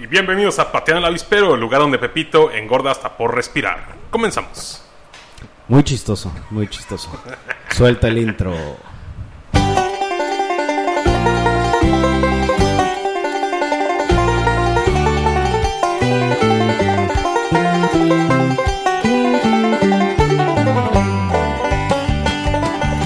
[0.00, 3.96] y bienvenidos a Pateando el Avispero, el lugar donde Pepito engorda hasta por respirar.
[4.08, 4.82] Comenzamos.
[5.68, 7.10] Muy chistoso, muy chistoso.
[7.68, 8.54] Suelta el intro.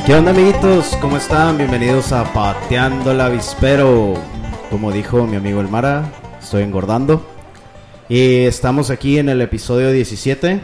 [0.07, 0.97] ¿Qué onda amiguitos?
[1.01, 1.59] ¿Cómo están?
[1.59, 4.15] Bienvenidos a Pateando el Avispero.
[4.71, 6.05] Como dijo mi amigo El Mara,
[6.55, 7.21] estoy engordando.
[8.09, 10.61] Y estamos aquí en el episodio 17.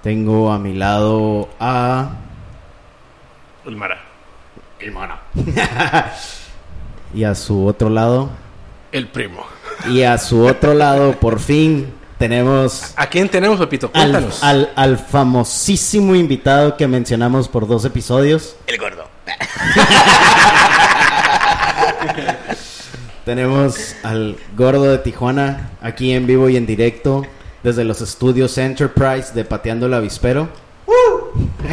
[0.00, 2.10] Tengo a mi lado a...
[3.66, 4.00] El Mara.
[4.78, 5.22] El Mara.
[7.14, 8.30] y a su otro lado...
[8.92, 9.44] El primo.
[9.88, 12.92] Y a su otro lado, por fin, tenemos...
[12.94, 13.90] ¿A quién tenemos, Pepito?
[13.92, 14.44] Al, Cuéntanos.
[14.44, 18.54] al, al famosísimo invitado que mencionamos por dos episodios.
[18.68, 19.08] El gordo.
[23.26, 27.26] Tenemos al gordo de Tijuana aquí en vivo y en directo
[27.64, 30.48] desde los estudios Enterprise de Pateando el Avispero.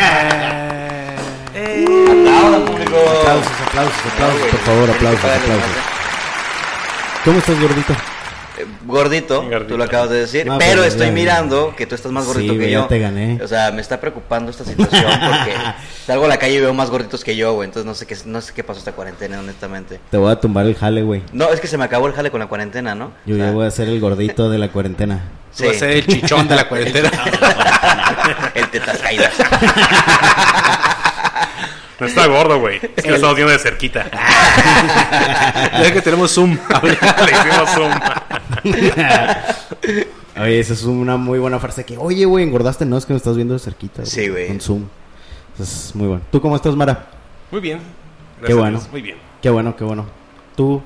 [1.53, 2.95] Aplaudan, público.
[3.19, 5.71] Aplausos, aplausos, aplausos, por favor, aplausos, aplausos.
[7.23, 7.93] ¿Cómo estás, gordito?
[8.85, 9.65] Gordito, Gordito.
[9.67, 12.23] tú lo acabas de decir, No, pero pero estoy ya- mirando que tú estás más
[12.25, 12.85] Sí, gordito que yo.
[12.87, 13.39] te gané.
[13.43, 15.53] O sea, me está preocupando esta situación porque
[16.07, 17.67] salgo a la calle y veo más gorditos que yo, güey.
[17.67, 19.99] Entonces no sé qué no sé qué pasó esta cuarentena, honestamente.
[20.11, 21.23] Te voy a tumbar el jale, güey.
[21.31, 23.11] No, es que se me acabó el jale con la cuarentena, ¿no?
[23.25, 25.21] Yo O sea, ya voy a ser el gordito de la cuarentena.
[25.51, 25.65] sí.
[25.65, 27.11] Va a ser el chichón de la cuarentena.
[28.55, 29.31] el tetas caídas.
[31.99, 32.79] No está gordo, güey.
[32.95, 34.09] Es que lo estamos viendo de cerquita.
[35.81, 36.51] ya que tenemos Zoom.
[36.83, 36.93] Le
[37.31, 37.91] hicimos zoom.
[40.41, 43.17] Oye, esa es una muy buena frase que, oye, güey, engordaste, no es que me
[43.17, 44.03] estás viendo de cerquita.
[44.05, 44.47] Sí, güey.
[44.47, 44.83] Con Zoom.
[45.53, 46.23] Eso es muy bueno.
[46.31, 47.07] ¿Tú cómo estás, Mara?
[47.51, 47.77] Muy bien.
[48.39, 48.81] Gracias Qué bueno.
[48.91, 49.17] Muy bien.
[49.41, 50.05] Qué bueno, qué bueno.
[50.55, 50.81] ¿Tú,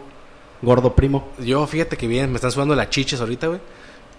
[0.61, 1.29] gordo primo?
[1.39, 3.61] Yo, fíjate que bien, me están sudando las chiches ahorita, güey.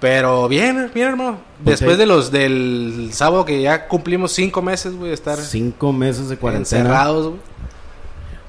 [0.01, 1.41] Pero bien, bien, hermano.
[1.59, 6.29] Después de los del sábado que ya cumplimos cinco meses, güey, de estar Cinco meses
[6.29, 6.83] de cuarentena.
[6.83, 7.41] encerrados, güey.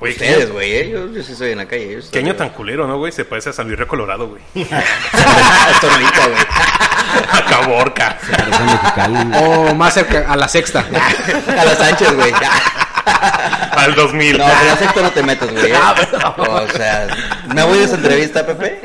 [0.01, 0.89] Oye, ¿qué Ustedes, güey, ¿eh?
[0.91, 2.01] yo, yo sí soy en la calle.
[2.01, 3.11] Yo qué año tan culero, ¿no, güey?
[3.11, 4.41] Se parece a San Luis Colorado, güey.
[4.53, 6.45] Tornita, güey.
[7.31, 8.17] A Caborca.
[8.31, 9.37] Parece a Mexicali.
[9.43, 10.85] O más cerca, a la sexta.
[11.59, 12.31] A las Sánchez, güey.
[13.71, 14.37] Al 2000.
[14.37, 15.71] No, pero a sexto no te metas, güey.
[15.71, 15.75] ¿eh?
[16.37, 17.07] O sea,
[17.53, 18.81] ¿me voy de esa entrevista, Pepe?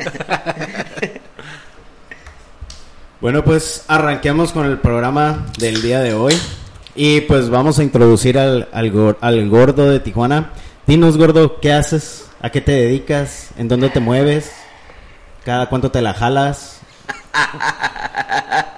[3.21, 6.33] Bueno, pues arranquemos con el programa del día de hoy.
[6.95, 10.51] Y pues vamos a introducir al, al, al gordo de Tijuana.
[10.85, 12.29] Dinos, gordo, ¿qué haces?
[12.41, 13.51] ¿A qué te dedicas?
[13.57, 14.51] ¿En dónde te mueves?
[15.45, 16.74] ¿Cada cuánto te la jalas?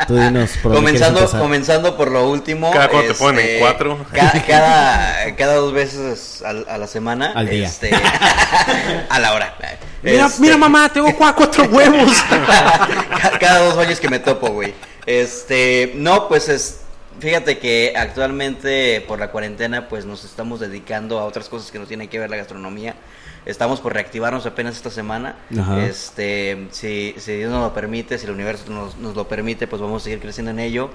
[0.08, 2.72] Tú dinos, ¿por dónde quieres comenzando, comenzando por lo último.
[2.72, 4.06] Cada cuando te ponen en cuatro.
[4.14, 7.34] Cada, cada, cada dos veces a, la semana.
[7.36, 7.68] Al día.
[7.68, 7.92] este,
[9.10, 9.54] a la hora.
[10.02, 12.12] Mira, Este, mira, mamá, tengo cua- cuatro huevos.
[12.30, 14.74] ca- cada dos años que me topo, güey.
[15.06, 16.80] Este, no, pues es,
[17.20, 21.86] fíjate que actualmente por la cuarentena, pues nos estamos dedicando a otras cosas que no
[21.86, 22.96] tienen que ver la gastronomía.
[23.48, 25.36] Estamos por reactivarnos apenas esta semana.
[25.58, 25.84] Ajá.
[25.86, 29.82] Este, si, si Dios nos lo permite, si el universo nos, nos lo permite, pues
[29.82, 30.90] vamos a seguir creciendo en ello.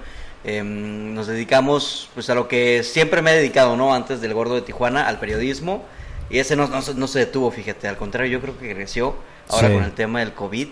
[0.44, 3.94] Em, nos dedicamos pues a lo que siempre me he dedicado, ¿no?
[3.94, 5.84] Antes del gordo de Tijuana, al periodismo.
[6.30, 7.88] Y ese no, no, se- no se detuvo, fíjate.
[7.88, 9.14] Al contrario, yo creo que creció
[9.48, 9.74] ahora Sí.
[9.74, 10.68] con el tema del COVID.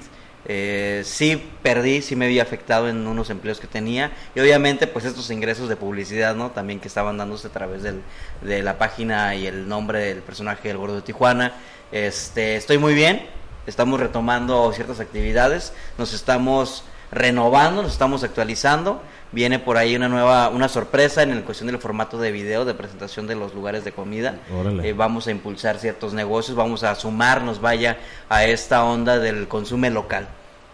[0.47, 5.05] Eh, sí perdí, sí me vi afectado en unos empleos que tenía y obviamente pues
[5.05, 6.51] estos ingresos de publicidad, ¿no?
[6.51, 8.01] También que estaban dándose a través del,
[8.41, 11.53] de la página y el nombre del personaje del Gordo de Tijuana.
[11.93, 13.27] Este, estoy muy bien,
[13.67, 19.03] estamos retomando ciertas actividades, nos estamos renovando, nos estamos actualizando.
[19.33, 22.75] Viene por ahí una nueva, una sorpresa en el cuestión del formato de video, de
[22.75, 24.41] presentación de los lugares de comida.
[24.83, 27.99] Eh, vamos a impulsar ciertos negocios, vamos a sumarnos, vaya,
[28.29, 30.29] a esta onda del consumo local.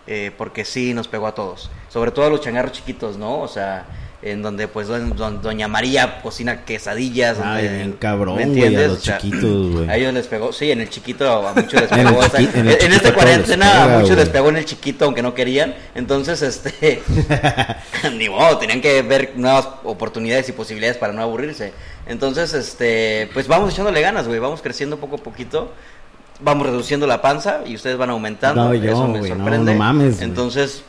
[0.07, 1.69] Eh, porque sí nos pegó a todos.
[1.89, 3.41] Sobre todo a los changarros chiquitos, ¿no?
[3.41, 3.85] O sea,
[4.23, 7.37] en donde pues don- don- Doña María cocina quesadillas.
[7.43, 8.89] Ay, bien cabrón, ¿me güey, a entiendes?
[8.91, 9.89] los O sea, chiquitos, güey.
[9.91, 13.15] A ellos les pegó, sí, en el chiquito a muchos les En o sea, esta
[13.15, 14.21] cuarentena a muchos güey.
[14.21, 15.75] les pegó en el chiquito aunque no querían.
[15.95, 17.03] Entonces, este,
[18.17, 21.73] ni modo, tenían que ver nuevas oportunidades y posibilidades para no aburrirse.
[22.07, 25.73] Entonces, este, pues vamos echándole ganas, güey, vamos creciendo poco a poquito.
[26.39, 28.65] Vamos reduciendo la panza y ustedes van aumentando.
[28.65, 29.73] No, yo, Eso me güey, no, sorprende.
[29.73, 30.21] no mames.
[30.21, 30.83] Entonces,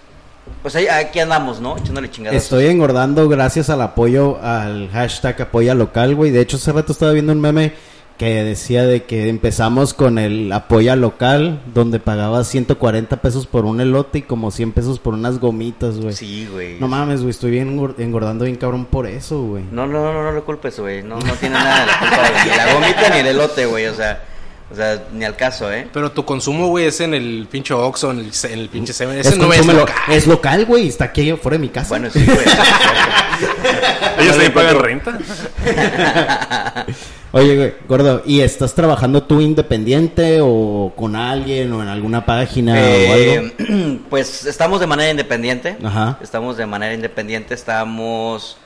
[0.62, 1.78] pues ahí, aquí andamos, ¿no?
[1.78, 2.42] Echándole chingadas.
[2.42, 6.32] Estoy engordando gracias al apoyo al hashtag apoya local, güey.
[6.32, 7.74] De hecho, hace rato estaba viendo un meme
[8.18, 13.80] que decía de que empezamos con el apoya local, donde pagaba 140 pesos por un
[13.80, 16.14] elote y como 100 pesos por unas gomitas, güey.
[16.16, 16.80] Sí, güey.
[16.80, 19.64] No mames, güey, estoy bien engor- engordando bien cabrón por eso, güey.
[19.72, 21.04] No, no, no, no, le culpes, güey.
[21.04, 23.86] No, no tiene nada de la culpa ni la gomita ni el elote, güey.
[23.86, 24.24] O sea,
[24.70, 25.88] O sea, ni al caso, ¿eh?
[25.94, 29.18] Pero tu consumo, güey, es en el pinche Oxxo, en el, en el pinche Seven.
[29.18, 29.96] Es, Ese no es local.
[30.10, 30.90] Es local, güey.
[30.90, 31.90] Está aquí fuera de mi casa.
[31.90, 32.38] Bueno, sí, güey.
[34.20, 35.18] ¿Ellos lo pagan renta?
[37.32, 42.74] Oye, güey, gordo, ¿y estás trabajando tú independiente o con alguien o en alguna página
[42.74, 43.52] o algo?
[43.60, 45.78] Eh, pues estamos de manera independiente.
[45.84, 46.18] Ajá.
[46.22, 48.58] Estamos de manera independiente, estamos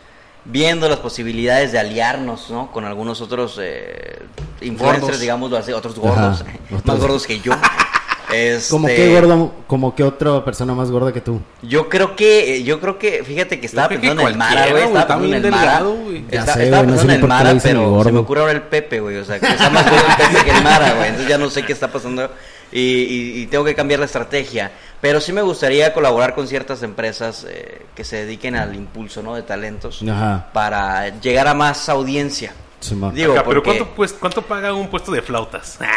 [0.45, 2.71] viendo las posibilidades de aliarnos, ¿no?
[2.71, 4.19] Con algunos otros eh,
[4.61, 5.19] influencers, Gordos.
[5.19, 6.51] digámoslo así, otros gordos, Ajá,
[6.85, 7.53] más gordos que yo.
[8.33, 9.51] Este, ¿Cómo qué gordo?
[9.67, 11.41] ¿Como qué otra persona más gorda que tú?
[11.63, 14.69] Yo creo que, eh, yo creo que, fíjate que estaba que pensando en el Mara,
[14.69, 15.61] güey, estaba está pensando en el Mara.
[15.65, 16.25] delgado, güey.
[16.31, 18.03] Ya Está- sé, estaba güey, no sé pensando en el Mara, pero gordo.
[18.05, 20.45] se me ocurre ahora el Pepe, güey, o sea, que está más gordo el Pepe
[20.45, 22.31] que el Mara, güey, entonces ya no sé qué está pasando
[22.71, 24.71] y, y- y tengo que cambiar la estrategia.
[25.01, 29.35] Pero sí me gustaría colaborar con ciertas empresas eh, que se dediquen al impulso, ¿no?
[29.35, 30.49] De talentos Ajá.
[30.53, 32.53] para llegar a más audiencia.
[32.79, 32.95] Sí.
[33.13, 35.77] Digo, Acá, pero ¿cuánto, pues, ¿cuánto paga un puesto de flautas?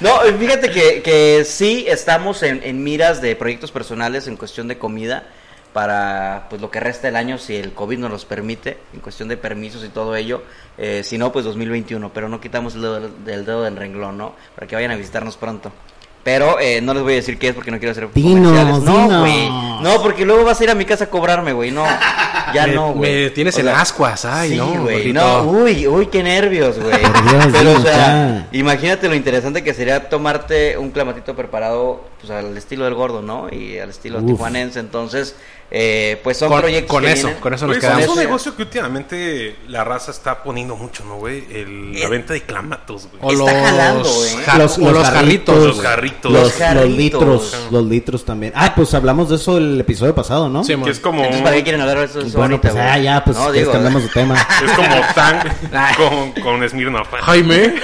[0.00, 4.78] No, fíjate que, que sí estamos en, en miras de proyectos personales en cuestión de
[4.78, 5.24] comida
[5.72, 9.28] para pues lo que resta del año si el COVID nos los permite, en cuestión
[9.28, 10.42] de permisos y todo ello.
[10.78, 14.16] Eh, si no, pues 2021, pero no quitamos el dedo del, del dedo del renglón,
[14.18, 14.34] ¿no?
[14.54, 15.72] Para que vayan a visitarnos pronto.
[16.22, 18.82] Pero eh, no les voy a decir qué es porque no quiero hacer Dinos, comerciales.
[19.10, 19.48] No, güey.
[19.80, 21.70] No, porque luego vas a ir a mi casa a cobrarme, güey.
[21.70, 21.82] No,
[22.52, 23.24] ya Me- no, güey.
[23.24, 25.12] me tienes O en sea, ascuas, ay, sí, no, güey.
[25.14, 26.98] No, uy, uy, qué nervios, güey.
[27.52, 28.48] Pero, o sea, ya.
[28.52, 33.48] imagínate lo interesante que sería tomarte un clamatito preparado pues al estilo del gordo, ¿no?
[33.50, 34.26] Y al estilo Uf.
[34.26, 34.78] tijuanense.
[34.78, 35.36] Entonces,
[35.70, 37.40] eh, pues son Con, proyectos con que eso, vienen.
[37.42, 38.16] con eso nos Pues, es quedamos.
[38.16, 41.44] un negocio que últimamente la raza está poniendo mucho, ¿no, güey?
[41.50, 42.08] El- La Eh.
[42.08, 43.20] venta de clamatos, güey.
[43.22, 44.42] O Está los, jalando, ¿eh?
[44.46, 45.54] ja- Los- o los los jarritos.
[45.54, 45.66] jarritos.
[45.66, 46.32] Los jarritos.
[46.32, 46.96] Los, jarritos.
[46.96, 48.52] litros, los litros también.
[48.56, 50.64] Ah, pues hablamos de eso el episodio pasado, ¿no?
[50.64, 52.84] Sí, que es como Entonces, ¿para qué quieren hablar de eso, eso bueno, ahorita, pues
[52.84, 54.34] ah, ya, pues No, digo, cambiamos de tema.
[54.64, 55.40] es como Tang
[55.96, 57.08] con, con Smirnoff.
[57.22, 57.74] Jaime.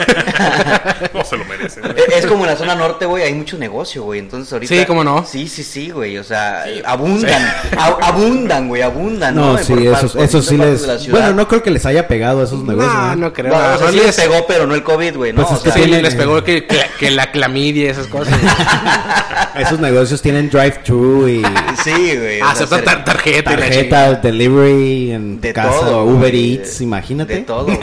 [1.14, 1.84] No se lo merecen.
[1.86, 4.20] Eh, Es como en la zona norte, güey, hay mucho negocio, güey.
[4.20, 4.74] Entonces ahorita.
[4.74, 5.24] Sí, ¿cómo no?
[5.24, 6.18] Sí, sí, sí, güey.
[6.18, 7.42] O sea, abundan.
[7.78, 9.52] Abundan, güey, abundan, ¿no?
[9.52, 11.08] No, sí, por esos, par- esos sí les...
[11.10, 12.92] Bueno, no creo que les haya pegado a esos negocios.
[12.92, 13.16] No, ¿no?
[13.16, 13.52] no creo.
[13.52, 15.42] No, A lo o sea, sí les pegó, pero no el COVID, güey, ¿no?
[15.42, 17.88] Pues O es que sea, Sí, tienen- les pegó que, que, que la clamidia y
[17.88, 18.34] esas cosas.
[19.56, 21.42] Esos negocios tienen drive-thru y
[21.84, 22.40] Sí, güey.
[22.42, 27.34] Aceptan tar- tarjeta tarjeta, delivery en De casa, todo, Uber güey, Eats, de- imagínate.
[27.36, 27.78] De todo, güey.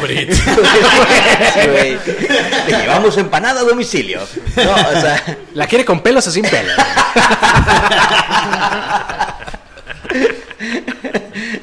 [0.00, 0.42] Uber Eats.
[1.72, 1.96] güey.
[2.66, 4.20] Te llevamos empanada a domicilio.
[4.56, 6.74] No, o sea, ¿La quiere con pelos o sin pelos?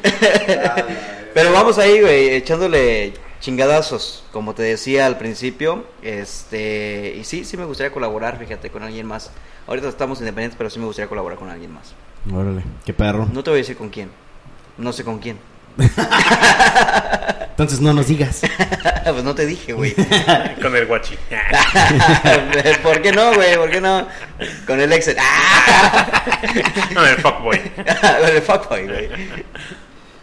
[1.34, 5.86] pero vamos ahí, güey, echándole chingadazos, como te decía al principio.
[6.02, 9.32] Este, y sí, sí me gustaría colaborar, fíjate, con alguien más.
[9.68, 11.94] Ahorita estamos independientes, pero sí me gustaría colaborar con alguien más.
[12.34, 13.28] Órale, qué perro.
[13.32, 14.10] No te voy a decir con quién.
[14.78, 15.38] No sé con quién.
[17.50, 18.42] Entonces no nos digas.
[19.04, 19.94] pues no te dije, güey.
[20.62, 21.16] Con el guachi.
[22.82, 23.58] ¿Por qué no, güey?
[23.58, 24.08] ¿Por qué no?
[24.66, 25.18] Con el Excel.
[26.94, 27.60] Con el fuckboy.
[27.60, 29.10] Con el fuckboy, güey.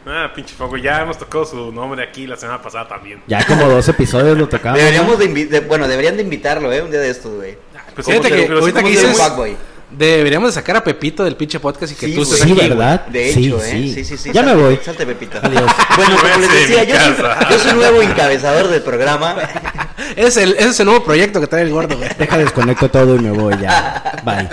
[0.06, 0.80] Ah, pinche fuckboy.
[0.82, 3.20] Ya hemos tocado su nombre aquí la semana pasada también.
[3.26, 4.78] Ya como dos episodios lo tocamos.
[4.78, 6.80] Deberíamos de, invi- de- bueno, deberían de invitarlo, ¿eh?
[6.82, 7.58] Un día de estos, güey.
[7.94, 9.56] Pues Fíjate ¿cómo que ahorita ¿cómo que dices-.
[9.90, 12.68] Deberíamos de sacar a Pepito del pinche podcast y que Sí, tú estés Sí, aquí.
[12.68, 13.06] ¿verdad?
[13.06, 13.68] De Sí, hecho, ¿eh?
[13.70, 13.94] sí.
[13.94, 14.30] Sí, sí, sí.
[14.32, 14.78] Ya me voy.
[14.84, 15.38] Salte, Pepito.
[15.42, 15.70] Adiós.
[15.96, 19.36] Bueno, como les decía, yo soy, yo soy nuevo encabezador del programa.
[20.16, 22.08] Ese es el, ese es el nuevo proyecto que trae el gordo, güey.
[22.18, 24.20] Deja, desconecto todo y me voy ya.
[24.24, 24.48] Bye.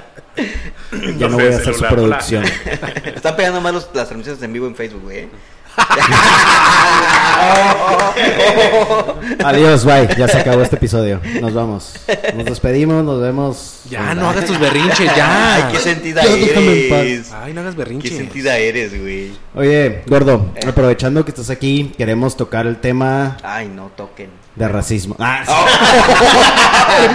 [1.17, 2.43] Ya no voy a hacer su producción.
[3.15, 5.17] Están pegando más los- las transmisiones en vivo en Facebook, güey.
[5.19, 5.29] ¿eh?
[9.43, 10.07] Adiós, bye.
[10.17, 11.19] Ya se acabó este episodio.
[11.41, 11.93] Nos vamos.
[12.35, 13.81] Nos despedimos, nos vemos.
[13.89, 15.55] Ya, no hagas tus berrinches, ya.
[15.55, 17.31] Ay, qué sentida Ya eres.
[17.33, 18.15] Ay, no hagas Qué berrinches.
[18.15, 19.31] sentida eres, güey.
[19.55, 24.29] Oye, gordo, aprovechando que estás aquí, queremos tocar el tema Ay, no toquen.
[24.55, 25.15] De racismo.
[25.19, 25.53] Ah, sí.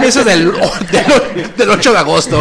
[0.05, 2.39] Eso es del, del, del 8 de agosto.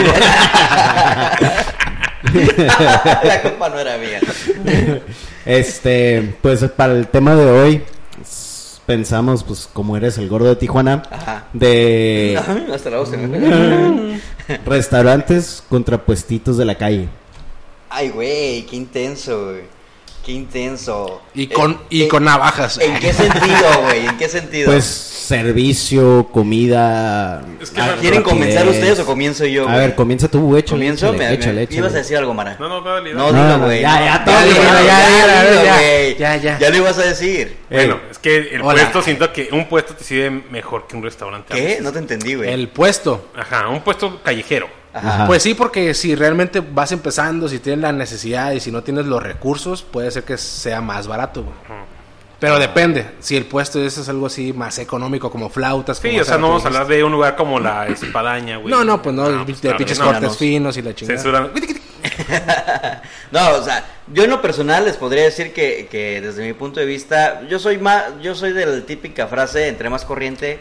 [2.32, 4.20] La culpa no era mía.
[5.46, 7.82] Este, pues para el tema de hoy
[8.86, 11.44] pensamos, pues como eres el gordo de Tijuana, Ajá.
[11.52, 12.40] de
[12.72, 14.20] Hasta la voz se me
[14.64, 17.08] restaurantes contra puestitos de la calle.
[17.90, 19.77] Ay, güey, qué intenso, güey.
[20.28, 21.22] Qué intenso.
[21.34, 22.78] Y con, Eh, y eh, con navajas.
[22.82, 24.04] ¿En qué sentido, güey?
[24.08, 24.66] ¿En qué sentido?
[24.70, 27.42] Pues servicio, comida.
[27.62, 29.66] Es que ah, ¿Quieren comenzar ustedes o comienzo yo?
[29.66, 30.78] A ver, comienza tú, échale.
[30.80, 31.06] ¿Comienzo?
[31.06, 31.78] échale, Me- me- échale, échale.
[31.78, 32.58] Ibas a decir algo, Mara.
[32.60, 33.00] No, no, No.
[33.00, 33.80] No, dilo, no, güey.
[33.80, 34.32] ya, no.
[34.32, 36.58] ya, ya, ya, ya, ya, ya, ya.
[36.58, 37.56] Ya lo ibas a decir.
[37.70, 38.72] Bueno, es que el Hola.
[38.82, 41.54] puesto, siento que un puesto te sirve mejor que un restaurante.
[41.54, 41.78] ¿Qué?
[41.80, 42.50] No te entendí, güey.
[42.52, 43.30] El puesto.
[43.34, 44.68] Ajá, un puesto callejero.
[44.92, 45.26] Ajá.
[45.26, 49.06] Pues sí, porque si realmente vas empezando, si tienes la necesidad y si no tienes
[49.06, 51.42] los recursos, puede ser que sea más barato.
[51.42, 51.54] güey.
[52.38, 53.04] Pero depende.
[53.18, 55.98] Si el puesto ese es algo así más económico, como flautas.
[55.98, 58.70] Sí, como o sea, no vamos a hablar de un lugar como la Espadaña, güey.
[58.72, 60.34] No, no, pues no, de, pues, de claro, pinches no, cortes no.
[60.34, 61.18] finos y la chingada.
[61.20, 61.50] Censuran.
[63.30, 66.80] No, o sea, yo en lo personal les podría decir que, que desde mi punto
[66.80, 70.60] de vista, yo soy más, yo soy de la típica frase, entre más corriente,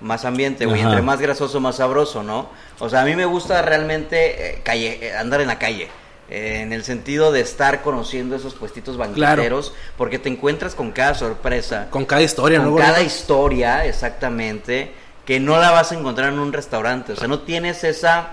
[0.00, 0.90] más ambiente, güey, Ajá.
[0.90, 2.48] entre más grasoso, más sabroso, ¿no?
[2.78, 5.88] O sea, a mí me gusta realmente eh, calle, eh, andar en la calle.
[6.30, 11.14] eh, en el sentido de estar conociendo esos puestitos banqueteros, porque te encuentras con cada
[11.14, 12.76] sorpresa, Con cada historia, con ¿no?
[12.76, 13.06] cada güey?
[13.06, 14.90] historia, exactamente,
[15.26, 17.12] que no la vas a encontrar en un restaurante.
[17.12, 18.28] O sea, no tienes esa,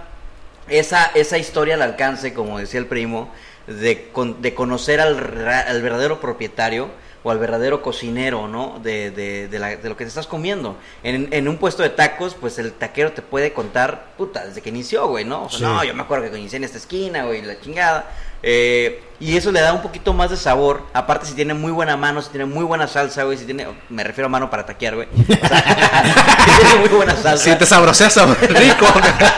[0.69, 3.29] esa, esa historia al alcance, como decía el primo,
[3.67, 6.89] de, con- de conocer al, al verdadero propietario
[7.23, 8.79] o al verdadero cocinero, ¿no?
[8.81, 10.75] De, de, de, la- de lo que te estás comiendo.
[11.03, 14.69] En, en un puesto de tacos, pues el taquero te puede contar, puta, desde que
[14.69, 15.43] inició, güey, ¿no?
[15.45, 15.63] O sea, Sí.
[15.65, 18.05] no, yo me acuerdo que inicié en esta esquina, güey, la chingada.
[18.43, 20.81] Eh, y eso le da un poquito más de sabor.
[20.93, 23.37] Aparte, si tiene muy buena mano, si tiene muy buena salsa, güey.
[23.37, 25.07] Si tiene, me refiero a mano para taquear, güey.
[25.13, 27.51] O sea, si tiene muy buena salsa.
[27.51, 28.87] Si te sabrosea, sabor rico.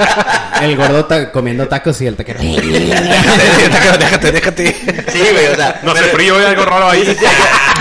[0.61, 2.39] El gordo ta- comiendo tacos y el taquero.
[2.39, 4.73] déjate, déjate, déjate.
[5.11, 5.81] Sí, güey, o sea.
[5.83, 7.03] No pero- frío, hay algo raro ahí.
[7.13, 7.25] Sí, sí,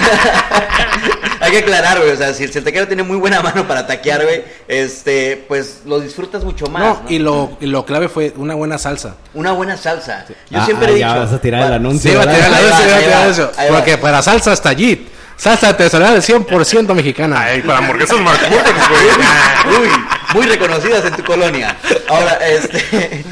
[1.40, 2.10] Hay que aclarar, güey.
[2.12, 5.98] O sea, si el taquero tiene muy buena mano para taquear, güey, este, pues lo
[6.00, 6.82] disfrutas mucho más.
[6.82, 7.10] No, ¿no?
[7.10, 9.16] y lo, y lo clave fue una buena salsa.
[9.34, 10.24] Una buena salsa.
[10.50, 11.06] Yo Ah, siempre ah, he dicho.
[11.08, 12.10] ya vas a tirar el anuncio.
[12.10, 13.52] Sí, va a tirar Ahí la va, a tirar va, eso.
[13.56, 13.76] ahí va.
[13.76, 15.08] Porque para salsa hasta allí.
[15.36, 17.40] Salsa artesanal 100% mexicana.
[17.40, 19.80] Ay, para hamburguesas McCormick, güey.
[19.82, 19.88] Uy,
[20.34, 21.76] muy reconocidas en tu colonia.
[22.08, 23.24] Ahora, este.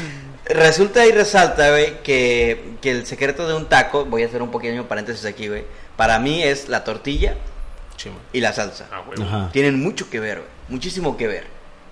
[0.45, 4.51] Resulta y resalta, güey, que, que el secreto de un taco, voy a hacer un
[4.51, 5.63] pequeño paréntesis aquí, güey,
[5.95, 7.35] para mí es la tortilla
[8.33, 8.87] y la salsa.
[8.91, 9.21] Ah, güey.
[9.21, 9.49] Ajá.
[9.53, 11.45] Tienen mucho que ver, güey, muchísimo que ver.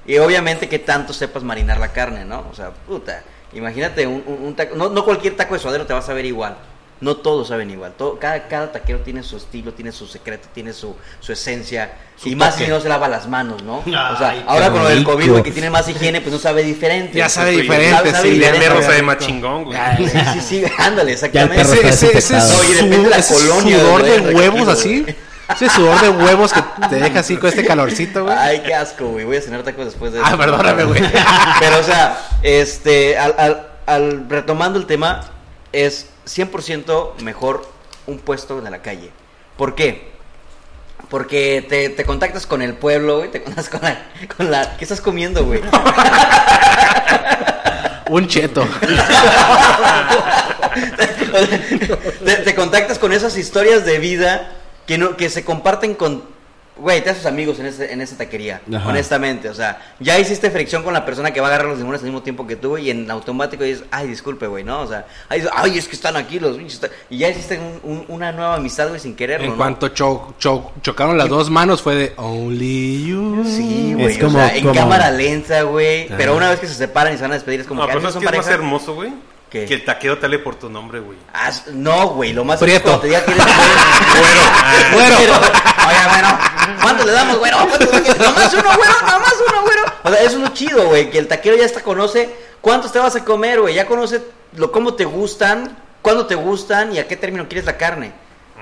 [0.06, 2.48] Y obviamente que tanto sepas marinar la carne, ¿no?
[2.52, 3.22] O sea, puta,
[3.54, 6.26] imagínate un, un- un taco, no, no cualquier taco de suadero te va a saber
[6.26, 6.58] igual.
[7.02, 7.94] No todos saben igual.
[7.98, 11.94] Todo, cada, cada taquero tiene su estilo, tiene su secreto, tiene su, su esencia.
[12.26, 13.78] y más si no se lava las manos, ¿no?
[13.78, 13.84] o
[14.18, 15.04] sea, ahora con lo del.
[15.06, 17.18] COVID, güey, que tiene más higiene, pues no sabe diferente.
[17.18, 18.68] Ya sabe Pues, diferente, sabe- sabe sí, Y el diferente.
[18.68, 19.06] perro rico.
[19.06, 19.78] más chingón, güey.
[19.98, 21.62] Sí, sí, sí, ándale, exactamente.
[21.62, 22.54] Ese, ese, ese desinfectado.
[22.64, 25.02] No, y depende de su- la ese colonia sudor de huevos así.
[25.02, 25.16] güey.
[25.56, 28.36] Ese sudor de huevos que te deja así con este calorcito, güey.
[28.38, 29.26] Ay, qué asco, güey.
[29.26, 31.02] Voy a cenar tacos después de Ah, perdóname, güey.
[31.60, 35.22] Pero, o sea, este, al, al- al- retomando el tema,
[35.72, 37.68] es 100% mejor
[38.06, 39.10] un puesto de la calle.
[39.58, 40.12] ¿Por qué?
[41.10, 44.06] Porque te, te contactas con el pueblo, güey, te contactas con la,
[44.38, 44.78] con la...
[44.78, 45.62] ¿Qué estás comiendo, güey?
[48.10, 48.66] Un cheto.
[52.26, 54.52] te, te contactas con esas historias de vida
[54.88, 56.24] que no que se comparten con
[56.80, 58.88] güey te haces amigos en ese, en esa taquería Ajá.
[58.90, 62.02] honestamente o sea ya hiciste fricción con la persona que va a agarrar los limones
[62.02, 65.06] al mismo tiempo que tú y en automático dices ay disculpe güey no o sea
[65.30, 66.90] ay, ay, es que están aquí los pinches ta-".
[67.10, 69.58] y ya hiciste un- un- una nueva amistad güey sin quererlo En ¿no?
[69.58, 73.44] cuanto cho- cho- chocaron las dos manos fue de Only You.
[73.46, 76.08] Sí, Es güey, o como- sea, en como- cámara lenta, güey.
[76.18, 76.36] Pero Ah.
[76.38, 78.00] una vez que se separan y se van a despedir, es como No, que pero
[78.00, 78.62] "Ah, no es son que es más pareja".
[78.62, 79.12] hermoso, güey.
[79.50, 79.66] ¿Qué?
[79.66, 81.18] Que el taquero te hable por tu nombre, güey.
[81.34, 82.84] Ah, no, güey, lo más Prieto.
[82.84, 83.44] cuando te diga que eres
[84.94, 85.16] Güero.
[85.18, 85.34] güero.
[85.34, 86.40] Oye, bueno,
[86.82, 87.58] ¿cuánto le damos, güero?
[87.60, 89.82] Nomás uno, güero, nomás uno, güero.
[90.04, 92.30] O sea, eso es lo chido, güey, que el taquero ya hasta conoce
[92.62, 93.76] cuántos te vas a comer, güey.
[93.76, 94.22] Ya conoce
[94.56, 98.12] lo, cómo te gustan, cuándo te gustan y a qué término quieres la carne.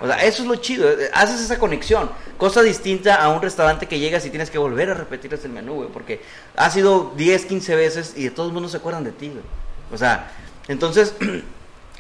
[0.02, 0.90] O sea, eso es lo chido.
[0.92, 2.12] eh, Haces esa conexión.
[2.38, 5.74] Cosa distinta a un restaurante que llegas y tienes que volver a repetirles el menú,
[5.76, 5.90] güey.
[5.90, 6.22] Porque
[6.56, 9.44] has ido 10, 15 veces y de todos no se acuerdan de ti, güey.
[9.92, 10.32] O sea,
[10.68, 11.14] entonces...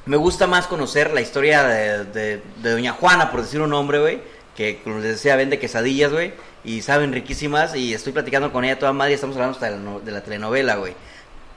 [0.06, 4.00] Me gusta más conocer la historia de, de- de Doña Juana, por decir un nombre,
[4.00, 4.22] güey.
[4.58, 6.34] Que, como les decía, vende quesadillas, güey.
[6.66, 7.76] Y saben riquísimas.
[7.76, 9.12] Y estoy platicando con ella toda madre.
[9.12, 10.94] y Estamos hablando hasta de la, no- de la telenovela, güey.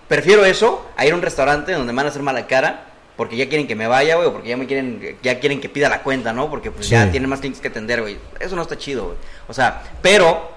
[0.06, 2.86] Prefiero eso a ir a un restaurante donde me van a hacer mala cara.
[3.16, 4.28] Porque ya quieren que me vaya, güey.
[4.28, 6.48] O porque ya me quieren, ya quieren que pida la cuenta, ¿no?
[6.48, 6.92] Porque pues Sí.
[6.92, 8.18] ya tienen más clientes que atender, güey.
[8.38, 9.16] Eso no está chido, güey.
[9.48, 10.50] O sea, pero,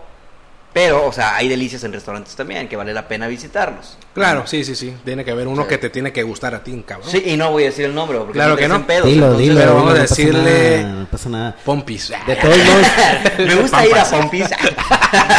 [0.73, 3.97] pero, o sea, hay delicias en restaurantes también que vale la pena visitarlos.
[4.13, 4.93] Claro, sí, sí, sí.
[5.05, 5.69] Tiene que haber uno Sí.
[5.69, 7.09] que te tiene que gustar a ti, cabrón.
[7.09, 8.85] Sí, y no voy a decir el nombre, porque Claro que no.
[8.85, 11.55] pedos, Dilo, entonces- dilo, pero vamos a no decirle- nada, no pasa nada.
[11.65, 12.11] Pompis.
[12.27, 12.87] De todos modos,
[13.39, 14.45] Me gusta ir a Pompis.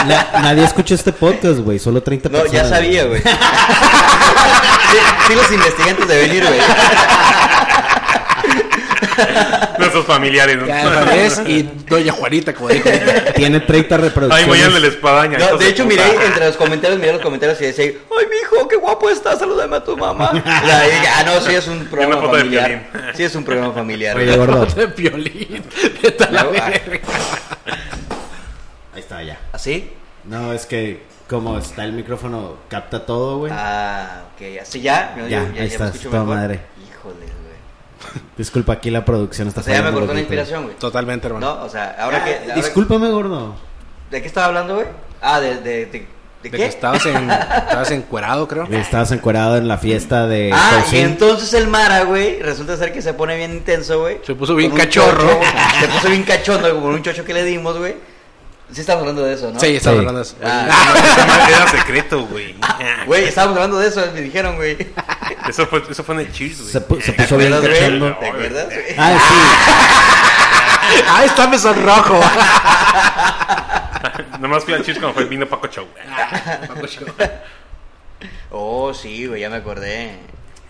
[0.06, 1.78] na- nadie escucha este podcast, güey.
[1.78, 2.62] Solo 30 No, personas.
[2.62, 3.22] ya sabía, güey.
[4.94, 6.58] Sí, sí los investigué antes de venir, güey.
[9.78, 10.56] Nuestros familiares.
[10.56, 10.66] ¿no?
[10.66, 12.88] Ya ves, y Doña Juanita, como dijo.
[13.34, 14.46] Tiene 30 Ay, reproducciones.
[14.48, 15.38] muy de la espadaña.
[15.38, 18.76] No, de hecho, miré entre los comentarios, miré los comentarios y decía, ay, mijo, qué
[18.76, 20.30] guapo estás, salúdame a tu mamá.
[20.30, 22.66] O sea, y dije, ah, no, sí es un programa foto de familiar.
[22.90, 23.10] Piolín.
[23.16, 24.16] Sí es un programa familiar.
[24.16, 24.66] Oye, gordo.
[24.74, 25.64] de violín.
[26.30, 26.70] La No, ah.
[28.94, 29.38] Ahí está, ya.
[29.52, 29.90] ¿Así?
[30.24, 33.52] No, es que como está el micrófono, capta todo, güey.
[33.54, 35.16] Ah, ok, así ya.
[35.28, 36.36] Ya, ahí me estás, escucho toda mejor.
[36.36, 36.60] madre.
[36.88, 37.26] Híjole.
[38.36, 40.76] Disculpa, aquí la producción está O sea, ya me cortó la inspiración, güey.
[40.76, 41.56] Totalmente, hermano.
[41.56, 41.64] ¿No?
[41.64, 42.38] O sea, ahora que...
[42.38, 43.54] ahora- Discúlpame, gordo.
[44.10, 44.86] ¿De qué estaba hablando, güey?
[45.22, 45.56] Ah, de...
[45.56, 46.06] ¿De, de, de
[46.42, 46.56] De qué?
[46.58, 48.64] que estabas, en, estabas encuerado, creo.
[48.70, 53.00] Estabas encuerado en la fiesta de Ah, y entonces el Mara, güey, resulta ser que
[53.00, 54.18] se pone bien intenso, güey.
[54.24, 55.26] Se puso bien cachorro.
[55.26, 55.40] chocho,
[55.80, 57.94] se puso bien cachondo, con un chocho que le dimos, güey.
[58.72, 59.60] Sí estamos hablando de eso, ¿no?
[59.60, 59.98] Sí, estaba Sí.
[60.00, 60.36] hablando de eso.
[60.42, 62.54] Ah, Era secreto, güey.
[63.06, 64.76] Güey, estábamos hablando de eso, me dijeron, güey.
[64.76, 64.92] ¿Te
[65.50, 66.72] Eso fue, eso fue en el Cheers, güey.
[66.72, 68.16] Se, pu- se puso bien cachondo.
[68.16, 68.66] ¿Te acuerdas?
[68.98, 69.18] Ah,
[71.08, 72.20] ¡Ah, está me sonrojo!
[74.40, 75.86] Nomás fui al Cheers cuando fue vino Paco Show.
[78.50, 80.18] Oh, sí, güey, ya me acordé.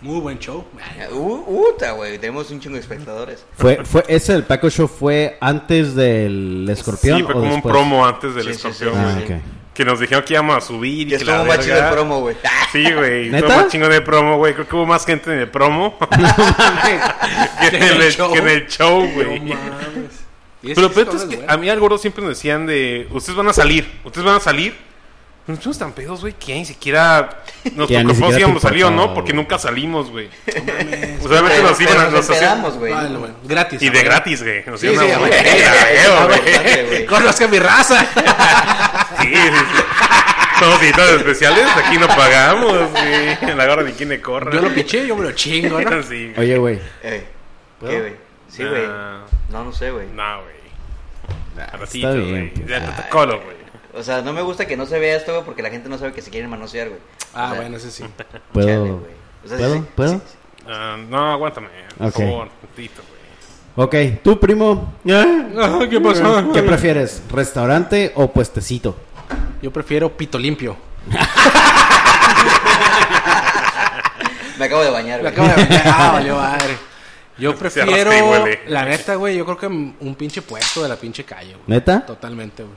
[0.05, 0.63] Muy buen show.
[1.11, 3.43] Uh, uta, güey, tenemos un chingo de espectadores.
[3.57, 7.17] Fue, fue, ese del Paco Show fue antes del escorpión.
[7.17, 8.93] Sí, fue o como un promo antes del Sí, sí, escorpión,
[9.25, 9.39] sí, Ah.
[9.73, 11.91] Que nos dijeron que íbamos a subir y Y que la estuvo más el verga.
[11.91, 12.35] promo, güey.
[12.71, 13.25] Sí, güey.
[13.31, 13.37] ¿Neta?
[13.47, 14.53] Estuvo más chingón de promo, güey.
[14.53, 15.97] Creo que hubo más gente en el promo
[17.59, 18.31] que, en el, show.
[18.31, 19.39] que en el show, güey.
[19.39, 19.55] No
[20.61, 23.07] Pero lo esas peor es que a mí al gordo siempre nos decían de...
[23.11, 23.91] Ustedes van a salir.
[24.03, 24.75] Ustedes van a salir.
[25.47, 27.43] Nos fuimos tan pedos, güey, que ya ni siquiera
[27.75, 30.27] nos ya preocupamos si íbamos a salir o no, porque nunca salimos, güey.
[30.27, 32.05] O sea, obviamente nos iban a...
[32.09, 32.91] Pero Nos güey.
[32.93, 33.79] Vale, bueno, Gratis.
[33.81, 34.63] y de gratis, güey.
[34.65, 35.17] Nos Sí, iban sí, a...
[36.87, 37.05] güey.
[37.05, 38.05] Conozca mi raza.
[39.21, 39.83] Sí, sí, sí.
[40.59, 43.37] Somos invitados especiales, aquí no pagamos, güey.
[43.41, 44.51] En la gorra ni quien le corra.
[44.51, 46.03] Yo lo piché, yo me lo chingo, ¿no?
[46.03, 46.39] Sí, güey.
[46.47, 46.79] Oye, güey.
[47.03, 47.25] Eh.
[47.79, 48.13] ¿Qué, güey?
[48.49, 48.87] Sí, güey.
[48.87, 50.07] Nah, No, no sé, güey.
[50.07, 50.55] No, güey.
[51.57, 52.49] A Está ratito, güey.
[52.53, 52.67] pues.
[52.67, 53.55] Ya te colo, güey.
[53.95, 55.97] O sea, no me gusta que no se vea esto, güey, porque la gente no
[55.97, 56.99] sabe que se quieren manosear, güey.
[57.33, 58.03] Ah, O sea, bueno, ese sí.
[58.51, 58.67] ¿Puedo?
[58.67, 59.13] chale, güey.
[59.43, 59.73] O sea, ¿Puedo?
[59.75, 60.13] sí, ¿Puedo?
[60.13, 60.35] sí, sí.
[60.67, 61.67] Ah, no, aguántame.
[61.97, 62.13] Por Ok.
[62.15, 63.15] favor, tantito, güey.
[63.77, 64.93] Ok, tú, primo.
[65.05, 66.51] ¿Qué pasó?
[66.53, 67.21] ¿Qué prefieres?
[67.31, 68.95] ¿Restaurante o puestecito?
[69.61, 70.75] Yo prefiero pito limpio.
[74.57, 75.31] Me acabo de bañar, güey.
[75.33, 76.77] acabo de Ah, valió madre.
[77.37, 77.91] Yo prefiero,
[78.67, 81.63] la neta, güey, yo creo que un pinche puesto de la pinche calle, güey.
[81.67, 82.05] ¿Neta?
[82.05, 82.75] Totalmente, güey.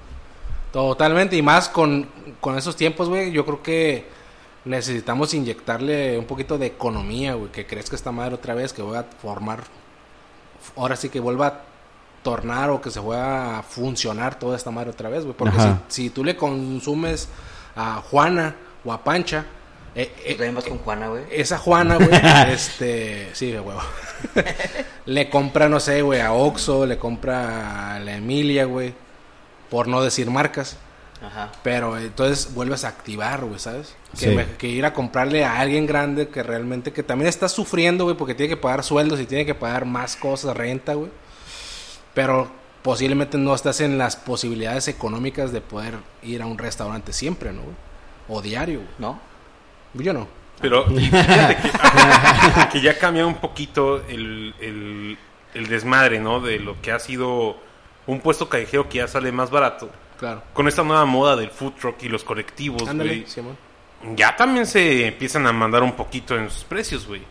[0.79, 2.09] Totalmente, y más con,
[2.41, 4.07] con esos tiempos, güey, yo creo que
[4.65, 9.01] necesitamos inyectarle un poquito de economía, güey, que crezca esta madre otra vez, que vuelva
[9.01, 9.65] a formar,
[10.77, 11.61] ahora sí que vuelva a
[12.23, 15.35] tornar o que se vuelva a funcionar toda esta madre otra vez, güey.
[15.37, 17.29] Porque si, si tú le consumes
[17.75, 19.47] a Juana o a Pancha,
[19.97, 21.25] eh, ¿Tú eh, vas con Juana, güey?
[21.33, 22.09] esa Juana, güey,
[22.53, 23.81] este, sí, de huevo.
[25.07, 28.95] le compra, no sé, güey, a Oxxo, le compra a la Emilia, güey,
[29.71, 30.77] por no decir marcas.
[31.21, 31.51] Ajá.
[31.65, 33.97] Pero entonces vuelves a activar, güey, ¿sabes?
[34.13, 34.35] Que, Sí.
[34.37, 38.17] me- que ir a comprarle a alguien grande que realmente, que también está sufriendo, güey,
[38.17, 41.11] porque tiene que pagar sueldos y tiene que pagar más cosas, renta, güey.
[42.15, 42.51] Pero
[42.83, 47.63] posiblemente no estás en las posibilidades económicas de poder ir a un restaurante siempre, ¿no,
[47.63, 47.75] güey?
[48.29, 48.91] O diario, güey.
[48.99, 49.21] ¿No?
[49.95, 50.29] Yo no.
[50.61, 51.71] Pero fíjate que,
[52.73, 55.19] que ya ha cambiado un poquito el, el,
[55.55, 56.41] el desmadre, ¿no?
[56.41, 57.57] De lo que ha sido
[58.09, 59.89] un puesto callejero que ya sale más barato.
[60.19, 60.43] Claro.
[60.53, 63.27] Con esta nueva moda del food truck y los colectivos, Ándale, güey.
[63.29, 63.57] Simón.
[64.17, 67.23] Ya también se empiezan a mandar un poquito en sus precios, güey.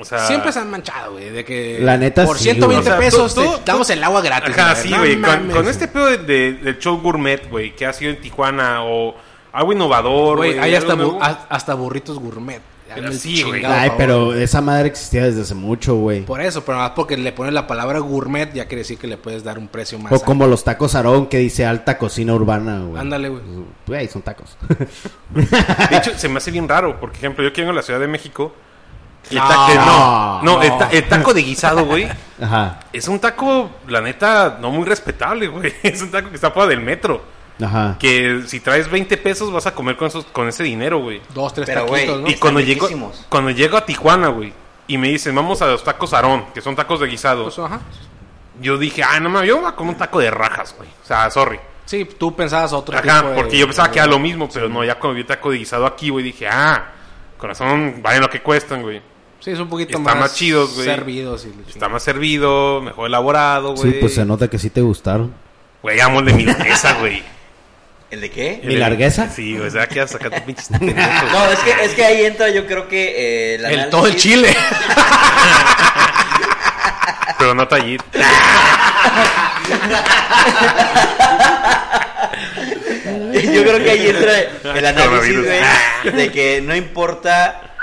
[0.00, 0.26] O sea...
[0.26, 2.78] Siempre se han manchado, güey, de que La neta, por sí, 120 güey.
[2.78, 4.56] O sea, pesos tú- te tú- damos el agua gratis.
[4.58, 4.82] Ajá, güey.
[4.82, 5.12] sí, No güey.
[5.12, 5.56] Con, mames.
[5.56, 9.14] con este pedo de, de- del show gourmet, güey, que ha sido en Tijuana o
[9.52, 10.64] algo innovador, Güey, güey.
[10.64, 11.18] hay hasta, bu- nuevo.
[11.22, 12.60] hasta burritos gourmet.
[12.94, 13.64] Pero el sí, güey.
[13.64, 16.22] Ay, pero esa madre existía desde hace mucho, güey.
[16.22, 19.06] Por eso, pero nada más porque le pones la palabra gourmet, ya quiere decir que
[19.06, 20.12] le puedes dar un precio más.
[20.12, 20.26] O alto.
[20.26, 23.00] como los tacos Aarón que dice alta cocina urbana, güey.
[23.00, 23.42] Ándale, güey.
[23.86, 24.56] Güey, son tacos.
[25.30, 26.98] De hecho, se me hace bien raro.
[27.00, 28.54] Por ejemplo, yo que vengo a la Ciudad de México.
[29.30, 30.76] El No, ta- eh, no, no, el, no.
[30.78, 32.06] ta- el taco de guisado, güey.
[32.42, 35.72] Ajá, Es un taco, la neta, no muy respetable, güey.
[35.82, 37.22] Es un taco que está fuera del metro.
[37.62, 37.96] Ajá.
[37.98, 41.20] Que si traes 20 pesos vas a comer con, esos, con ese dinero, güey.
[41.34, 42.28] Dos, tres Pero, taquitos, güey, ¿no?
[42.30, 42.88] Y cuando llego,
[43.28, 44.52] cuando llego a Tijuana, güey,
[44.86, 47.44] y me dicen, vamos a los tacos Aarón, que son tacos de guisado.
[47.44, 47.80] Pues, ajá.
[48.60, 50.88] Yo dije, ah, no mames, yo voy a comer un taco de rajas, güey.
[51.02, 51.58] O sea, sorry.
[51.86, 54.68] Sí, tú pensabas otro Ajá, tipo de- porque yo pensaba que era lo mismo, pero
[54.68, 56.92] no, ya cuando vi el taco de guisado aquí, güey, dije, ah,
[57.36, 59.02] corazón, valen lo que cuestan, güey.
[59.40, 60.86] Sí, es un poquito Está más, más chidos, güey.
[60.86, 64.00] servidos y Está más servido, mejor elaborado, Sí, güey.
[64.00, 65.34] pues se nota que sí te gustaron.
[65.82, 67.22] Güey, amo el de milanesa, güey.
[68.10, 68.60] ¿El de qué?
[68.64, 69.28] ¿Mi largueza?
[69.28, 70.70] Sí, güey, se que a sacar tus pinches.
[70.80, 74.16] No, es que, es que ahí entra yo creo que eh, el El todo el
[74.16, 74.54] chile.
[77.38, 78.02] Pero no tallit.
[83.32, 84.40] Yo creo que ahí entra
[84.74, 85.60] el análisis, güey,
[86.16, 87.74] de que no importa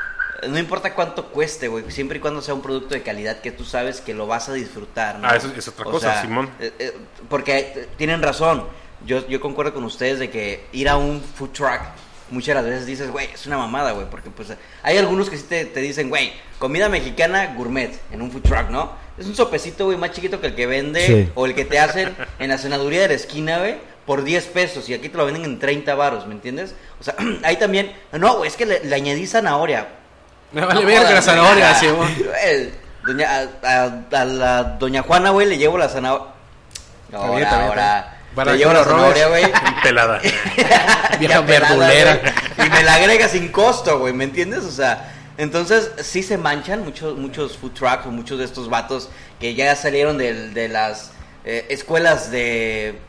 [0.47, 3.63] no importa cuánto cueste, güey, siempre y cuando sea un producto de calidad que tú
[3.63, 5.27] sabes que lo vas a disfrutar, ¿no?
[5.27, 6.49] Ah, eso es otra cosa, Simón.
[6.59, 6.93] eh, eh,
[7.29, 8.65] porque tienen razón.
[9.05, 11.81] Yo, yo concuerdo con ustedes de que ir a un food truck
[12.29, 14.47] muchas de las veces dices, güey, es una mamada, güey, porque pues
[14.83, 18.69] hay algunos que sí te, te dicen, güey, comida mexicana gourmet en un food truck,
[18.69, 18.93] ¿no?
[19.17, 21.31] Es un sopecito, güey, más chiquito que el que vende Sí.
[21.35, 24.87] o el que te hacen en la cenaduría de la esquina, güey, por 10 pesos
[24.87, 26.73] y aquí te lo venden en 30 varos, ¿me entiendes?
[27.01, 29.89] O sea, ahí también, no, güey, es que le, le añadí zanahoria.
[30.53, 32.71] Me vale No verga la zanahoria, sí, güey.
[33.05, 33.27] Doña,
[33.61, 36.31] a, a- a la doña Juana, güey, le llevo la zanahoria.
[37.13, 38.17] Ahora, ahora.
[38.35, 39.43] Para que llevo la zanahoria, güey.
[39.83, 40.19] Pelada.
[41.19, 42.21] Vieja pelada, verdulera.
[42.65, 44.63] Y me la agrega sin costo, güey, ¿me entiendes?
[44.63, 49.09] O sea, entonces sí se manchan muchos muchos food trucks o muchos de estos vatos
[49.39, 51.11] que ya salieron del- de, las
[51.45, 52.99] eh, escuelas de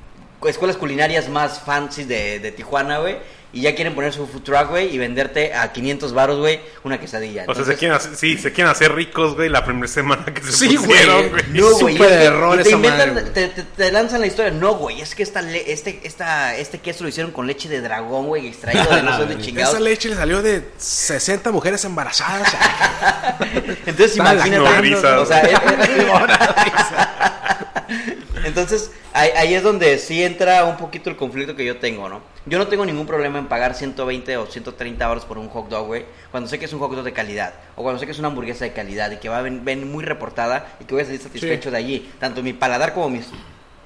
[0.46, 3.18] escuelas culinarias más fancy de, de Tijuana, güey.
[3.54, 6.98] Y ya quieren poner su food truck, güey, y venderte a 500 baros, güey, una
[6.98, 7.44] quesadilla.
[7.48, 10.40] O sea, se quieren hacer, sí, se quieren hacer ricos, güey, la primera semana que
[10.42, 11.42] se Sí, pusieron, güey.
[11.50, 12.02] No, güey.
[12.02, 14.50] Error te esa inventan, madre, te, te- te lanzan la historia.
[14.52, 17.82] No, güey, es que esta le- este, esta, este queso lo hicieron con leche de
[17.82, 19.74] dragón, güey, extraído de no dónde chingados.
[19.74, 22.50] Esa leche le salió de 60 mujeres embarazadas.
[23.86, 25.42] Entonces imagínate, o sea,
[28.52, 32.20] entonces ahí, ahí es donde sí entra un poquito el conflicto que yo tengo, ¿no?
[32.46, 35.86] Yo no tengo ningún problema en pagar 120 o 130 horas por un hot dog,
[35.86, 38.18] güey, cuando sé que es un hot dog de calidad o cuando sé que es
[38.18, 41.02] una hamburguesa de calidad y que va a ven, ven muy reportada y que voy
[41.02, 41.70] a salir satisfecho Sí.
[41.72, 43.26] de allí, tanto mi paladar como mis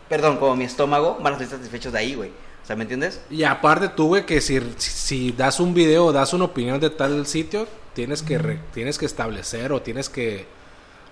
[0.09, 2.31] perdón, como mi estómago van a salir satisfechos de ahí, güey.
[2.62, 3.20] O sea, ¿me entiendes?
[3.31, 6.90] Y aparte tú, güey, que si, si das un video o das una opinión de
[6.90, 10.46] tal sitio, tienes que, re- tienes que establecer o tienes que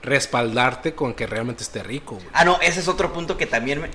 [0.05, 2.27] respaldarte con que realmente esté rico, güey.
[2.33, 3.89] Ah, no, ese es otro punto que también me...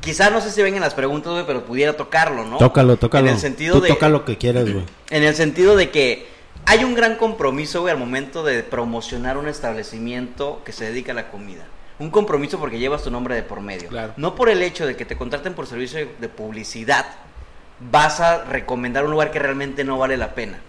[0.00, 2.56] Quizá no sé si ven en las preguntas, güey, pero pudiera tocarlo, ¿no?
[2.56, 3.28] Tócalo, tócalo.
[3.28, 3.88] En el sentido Tú de...
[3.90, 4.84] toca lo que quieras, güey.
[5.10, 6.26] En el sentido de que
[6.64, 11.14] hay un gran compromiso, güey, al momento de promocionar un establecimiento que se dedica a
[11.14, 11.66] la comida.
[11.98, 13.90] Un compromiso porque llevas tu nombre de por medio.
[13.90, 14.14] Claro.
[14.16, 17.04] No por el hecho de que te contraten por servicio de publicidad,
[17.78, 20.60] vas a recomendar un lugar que realmente no vale la pena.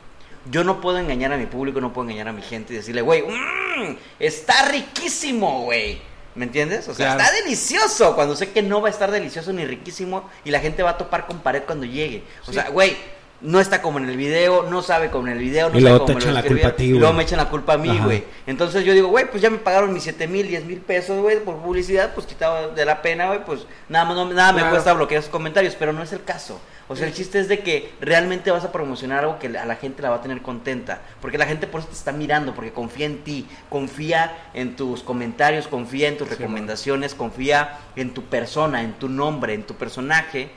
[0.50, 3.02] Yo no puedo engañar a mi público, no puedo engañar a mi gente y decirle,
[3.02, 6.02] güey, "Mm, está riquísimo, güey.
[6.34, 6.88] ¿Me entiendes?
[6.88, 7.22] O sea, Claro.
[7.22, 8.16] está delicioso.
[8.16, 10.98] Cuando sé que no va a estar delicioso ni riquísimo y la gente va a
[10.98, 12.24] topar con pared cuando llegue.
[12.48, 12.96] O sea, güey,
[13.42, 15.90] no está como en el video, no sabe como en el video, no Y sabe
[15.90, 17.00] luego como te echan la culpa a ti, Y güey.
[17.00, 18.06] luego me echan la culpa a mí, Ajá.
[18.06, 18.24] güey.
[18.46, 21.40] Entonces yo digo, güey, pues ya me pagaron mis 7 mil, 10 mil pesos, güey,
[21.44, 24.94] por publicidad, pues quitado de la pena, güey, pues nada, más no- nada me cuesta
[24.94, 26.60] bloquear sus comentarios, pero no es el caso.
[26.88, 29.76] O sea, el chiste es de que realmente vas a promocionar algo que a la
[29.78, 31.00] gente la va a tener contenta.
[31.22, 35.02] Porque la gente por eso te está mirando, porque confía en ti, confía en tus
[35.02, 39.76] comentarios, confía en tus Sí, recomendaciones, confía en tu persona, en tu nombre, en tu
[39.76, 40.50] personaje.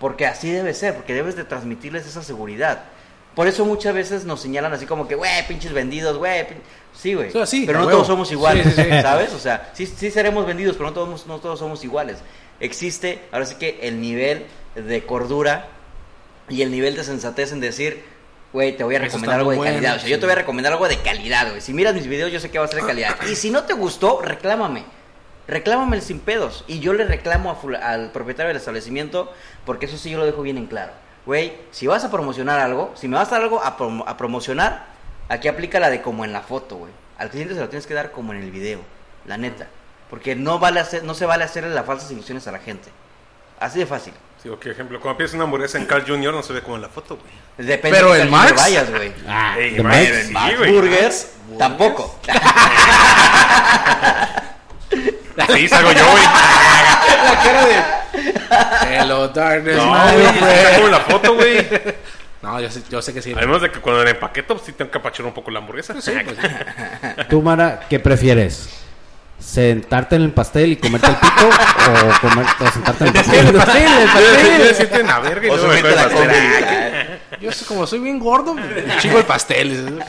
[0.00, 2.84] Porque así debe ser, porque debes de transmitirles esa seguridad.
[3.34, 6.48] Por eso muchas veces nos señalan así como que, güey, pinches vendidos, güey.
[6.48, 6.56] pin-".
[6.92, 7.30] Sí, güey.
[7.46, 7.98] Sí, pero no huevo.
[7.98, 8.90] todos somos iguales, Sí, sí.
[9.02, 9.32] ¿sabes?
[9.34, 12.18] O sea, sí, sí seremos vendidos, pero no todos, no todos somos iguales.
[12.58, 15.68] Existe, ahora sí que el nivel de cordura
[16.48, 18.02] y el nivel de sensatez en decir,
[18.52, 19.96] güey, te voy a recomendar algo de bueno, calidad.
[19.96, 21.60] O sea, yo te voy a recomendar algo de calidad, güey.
[21.60, 23.16] Si miras mis videos, yo sé que va a ser de calidad.
[23.30, 24.84] Y si no te gustó, reclámame.
[25.50, 26.64] Reclámame el sin pedos.
[26.68, 27.58] Y yo le reclamo a
[27.92, 29.32] al propietario del establecimiento,
[29.66, 30.92] porque eso sí yo lo dejo bien en claro.
[31.26, 34.16] Güey, si vas a promocionar algo, si me vas a dar algo a, prom- a
[34.16, 34.86] promocionar,
[35.28, 36.92] aquí aplica la de como en la foto, güey.
[37.18, 38.80] Al cliente se lo tienes que dar como en el video,
[39.26, 39.66] la neta.
[40.08, 42.88] Porque no, vale hacer, no se vale hacerle las falsas ilusiones a la gente.
[43.60, 44.14] Así de fácil.
[44.42, 46.32] Sí, o que ejemplo, cuando pides una hamburguesa en Carl Jr.
[46.32, 47.66] no se ve como en la foto, güey.
[47.68, 49.12] Depende Pero de el Max- vayas, güey.
[49.28, 50.26] Ah, Ey, de Max, Max.
[50.26, 50.72] sí, Max güey.
[50.72, 52.18] Burgers, tampoco.
[55.54, 56.24] Sí, salgo yo, güey.
[56.24, 58.96] La cara de...
[58.98, 61.68] Hello, darkness, No, güey, está como en la foto, güey.
[62.42, 63.34] No, yo sé, yo sé que sí.
[63.36, 66.00] Además de que cuando la empaqueto, pues sí tengo que apachar un poco la hamburguesa.
[66.00, 66.36] Sí, pues,
[67.28, 68.68] Tú, Mara, ¿qué prefieres?
[69.38, 71.48] ¿Sentarte en el pastel y comerte el pito?
[71.48, 73.46] ¿O, comer, o sentarte en el pastel?
[73.46, 75.06] El pastel, el Yo pastel.
[75.06, 77.20] la verga y O luego me la pastel.
[77.40, 80.02] Yo como soy bien gordo, me chingo el pastel.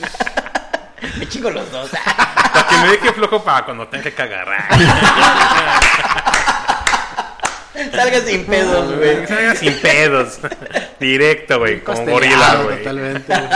[1.17, 1.89] Me chingo los dos.
[2.54, 4.45] Para que me deje flojo para cuando tenga que cagar.
[7.91, 9.26] Salga sin pedos, güey.
[9.26, 10.39] Salga sin pedos.
[11.00, 11.82] Directo, güey.
[11.82, 12.78] Como gorila, güey.
[12.80, 13.34] Totalmente.
[13.34, 13.50] güey.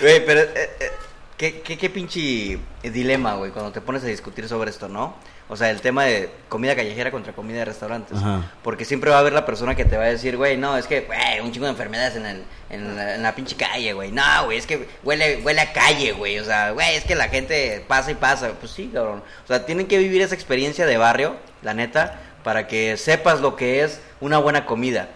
[0.00, 0.92] Güey, pero eh, eh,
[1.40, 5.14] ¿qué, qué, qué pinche dilema, güey, cuando te pones a discutir sobre esto, ¿no?
[5.48, 8.18] O sea, el tema de comida callejera contra comida de restaurantes.
[8.18, 8.52] Ajá.
[8.62, 10.86] Porque siempre va a haber la persona que te va a decir, güey, no, es
[10.86, 14.12] que, güey, un chingo de enfermedades en, el, en, la, en la pinche calle, güey.
[14.12, 16.38] No, güey, es que huele, huele a calle, güey.
[16.38, 18.52] O sea, güey, es que la gente pasa y pasa.
[18.60, 19.22] Pues sí, cabrón.
[19.42, 23.56] O sea, tienen que vivir esa experiencia de barrio, la neta, para que sepas lo
[23.56, 25.08] que es una buena comida.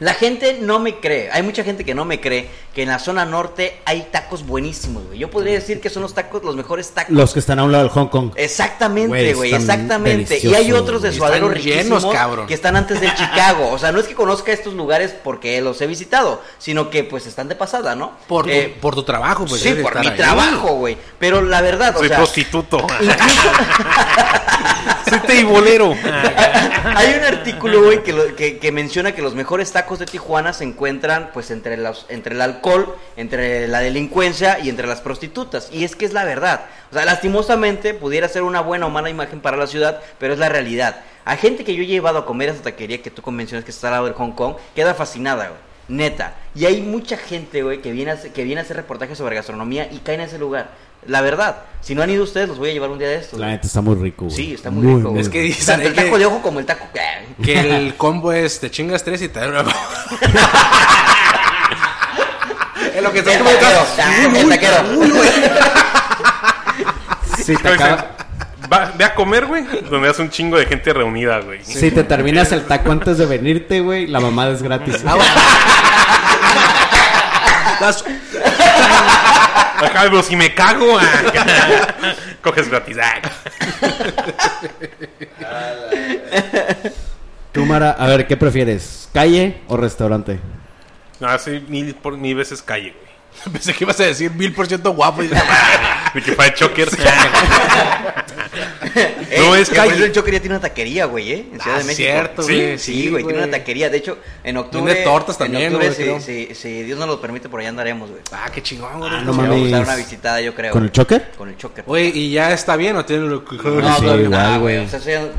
[0.00, 2.98] La gente no me cree, hay mucha gente que no me cree que en la
[2.98, 5.18] zona norte hay tacos buenísimos, güey.
[5.18, 7.14] Yo podría decir que son los tacos, los mejores tacos.
[7.14, 8.32] Los que están a un lado del Hong Kong.
[8.34, 10.38] Exactamente, Güey, exactamente.
[10.42, 12.46] Y hay otros de suadero riquísimos cabrón.
[12.46, 13.70] que están antes del Chicago.
[13.70, 17.26] O sea, no es que conozca estos lugares porque los he visitado, sino que pues
[17.26, 18.12] están de pasada, ¿no?
[18.26, 19.60] Por, tu, Eh, por tu trabajo, pues.
[19.60, 20.16] sí, por mi ahí.
[20.16, 20.96] trabajo, güey.
[21.18, 22.84] Pero la verdad, o Soy sea, prostituto.
[25.08, 25.94] Soy teibolero.
[26.96, 30.52] hay un artículo, güey, que, lo- que, que menciona que los mejores tacos de Tijuana
[30.52, 32.63] se encuentran, pues, entre, los, entre el alcohol,
[33.16, 35.68] entre la delincuencia y entre las prostitutas.
[35.72, 36.62] Y es que es la verdad.
[36.90, 40.38] O sea, lastimosamente pudiera ser una buena o mala imagen para la ciudad, pero es
[40.38, 41.00] la realidad.
[41.24, 43.70] A gente que yo he llevado a comer a esa taquería que tú mencionas que
[43.70, 45.60] está al lado del Hong Kong, queda fascinada, güey.
[45.86, 46.34] Neta.
[46.54, 49.36] Y hay mucha gente, güey, que viene, a, hacer- que viene a hacer reportajes sobre
[49.36, 50.70] gastronomía y cae en ese lugar.
[51.06, 51.56] La verdad.
[51.82, 53.38] Si no han ido ustedes, los voy a llevar un día de estos.
[53.38, 54.34] La neta está muy rico, güey.
[54.34, 55.10] Sí, está muy, rico.
[55.10, 55.20] güey.
[55.20, 56.86] Es que dicen Tanto el que- taco de ojo como el taco.
[57.42, 59.60] Que el combo es te chingas tres y te da una...
[59.60, 59.66] Es
[63.04, 63.86] lo que estás taquero,
[64.36, 64.76] el taquero.
[67.44, 68.08] Si te, acaba-
[68.72, 71.62] Va- ve a comer, güey, donde hace un chingo de gente reunida, güey.
[71.64, 74.96] si te terminas el taco antes de venirte, güey, la mamada es gratis.
[75.06, 75.16] Ah,
[79.76, 81.04] Ajá, pero si me cago, ah,
[82.42, 82.96] coges gratis.
[83.02, 83.20] ah.
[87.52, 89.08] Tú, Mara, a ver, ¿qué prefieres?
[89.12, 90.40] ¿Calle o restaurante?
[91.24, 91.30] No,
[91.68, 93.52] mil, por mil veces calle, güey.
[93.52, 95.22] Pensé que ibas a decir mil por ciento guapo.
[95.22, 95.30] Y...
[96.12, 96.88] Que de choker.
[98.96, 100.04] Eh, No, es que calle.
[100.04, 101.46] el Choker ya tiene una taquería, güey, ¿eh?
[101.52, 101.96] En Ciudad Ah, de México.
[102.08, 102.78] cierto, Sí, güey.
[102.78, 103.90] Sí, güey, tiene una taquería.
[103.90, 104.92] De hecho, en octubre.
[104.92, 106.20] Vende tortas también, En octubre, güey, si, creo.
[106.20, 108.22] si- si Dios nos lo permite, por allá andaremos, güey.
[108.32, 109.10] Ah, qué chingón, güey.
[109.10, 109.70] no Sí, vamos a mames.
[109.70, 110.72] dar una visitada, yo creo.
[110.72, 111.32] ¿Con el choker?
[111.36, 111.84] Con el Choker.
[111.88, 113.56] Oye, ¿y ya está bien o tiene lo que...
[113.56, 114.78] No, No, sí, igual, no, güey.
[114.78, 115.30] O sea, eso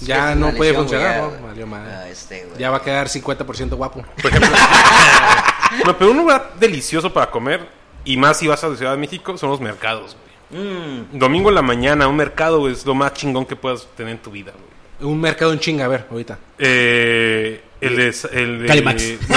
[0.00, 1.36] ya, no puede lesión, funcionar, güey, ¿no?
[1.40, 1.92] ya, Valió madre.
[1.94, 2.58] ah, este, güey.
[2.58, 4.02] Ya va a quedar 50% guapo.
[4.22, 4.50] Por ejemplo.
[5.98, 7.66] pero un lugar delicioso para comer,
[8.04, 10.33] y más si vas a la Ciudad de México, son los mercados, güey.
[10.54, 14.12] Mm, Domingo en la mañana, un mercado güey, es lo más chingón que puedas tener
[14.12, 15.10] en tu vida, güey.
[15.10, 16.38] Un mercado en chinga, a ver, ahorita.
[16.58, 18.14] Eh, el de...
[18.32, 19.28] El de Calimax.
[19.28, 19.36] No.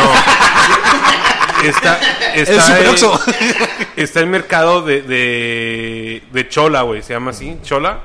[1.64, 2.00] Está,
[2.36, 2.42] está, El
[3.96, 8.00] está mercado de, de, de Chola, güey, se llama así, Chola.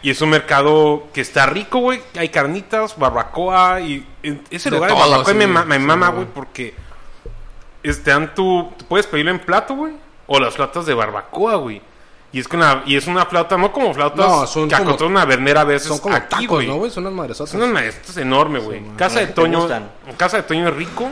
[0.00, 2.00] Y es un mercado que está rico, güey.
[2.16, 5.82] Hay carnitas, barbacoa y en ese De lugar de barbacoa sí, me, ma- me sí,
[5.82, 6.26] mama, güey.
[6.32, 6.72] porque
[7.82, 9.92] este, tu, tú puedes pedirlo en plato, güey,
[10.26, 11.82] o las flautas de barbacoa, güey.
[12.30, 14.88] Y es que una, y es una flauta, no como flautas No, son que como-
[14.90, 16.66] acostumbran una vernera a veces Son como aquí, tacos, güey.
[16.66, 16.90] ¿no, güey?
[16.90, 17.50] Son unas madresotas.
[17.50, 18.82] Son unas maestras enorme, güey.
[18.96, 19.66] casa de Toño,
[20.18, 21.08] casa de Toño es rico,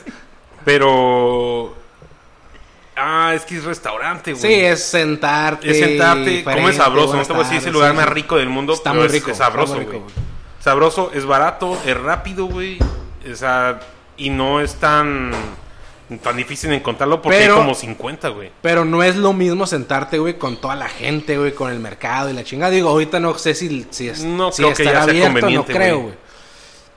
[0.64, 1.74] pero
[2.96, 4.42] ah, es que es restaurante, güey.
[4.42, 5.70] Sí, es sentarte.
[5.70, 7.16] Es sentarte, come sabroso.
[7.16, 9.02] No te voy a decir es el lugar sí, más rico del mundo, Está pero
[9.02, 10.00] muy es- rico, es sabroso, güey.
[10.60, 12.78] Sabroso, es barato, es rápido, güey.
[13.30, 13.80] O sea,
[14.16, 15.32] y no es tan
[16.18, 18.50] tan difícil encontrarlo porque Pero- hay como 50, güey.
[18.62, 22.30] Pero no es lo mismo sentarte, güey, con toda la gente, güey, con el mercado
[22.30, 22.70] y la chingada.
[22.70, 25.72] Digo, ahorita no sé si, si, es, No si creo que sea abierto, no conveniente,
[25.72, 26.14] creo, güey.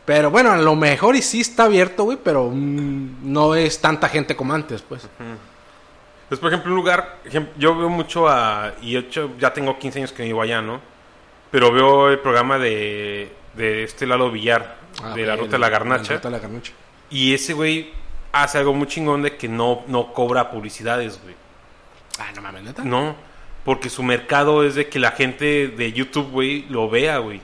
[0.06, 4.08] Pero bueno, a lo mejor y sí está abierto, güey, pero mm, no es tanta
[4.10, 5.08] gente como antes, pues.
[6.30, 7.20] Pues, por ejemplo, un lugar,
[7.58, 10.80] yo veo mucho a, y hecho ya tengo 15 años que vivo allá, ¿no?
[11.52, 15.70] Pero veo el programa de, de este Lalo Villar, Ah, de la Ruta de la
[15.70, 16.14] Garnacha.
[16.14, 16.72] la Ruta de la Garnacha.
[17.10, 17.92] Y ese güey
[18.44, 21.36] hace algo muy chingón de que no, no cobra publicidades, güey.
[22.20, 22.84] Ah, no mames, neta.
[22.84, 23.16] No,
[23.64, 27.42] porque su mercado es de que la gente de YouTube, güey, lo vea, güey.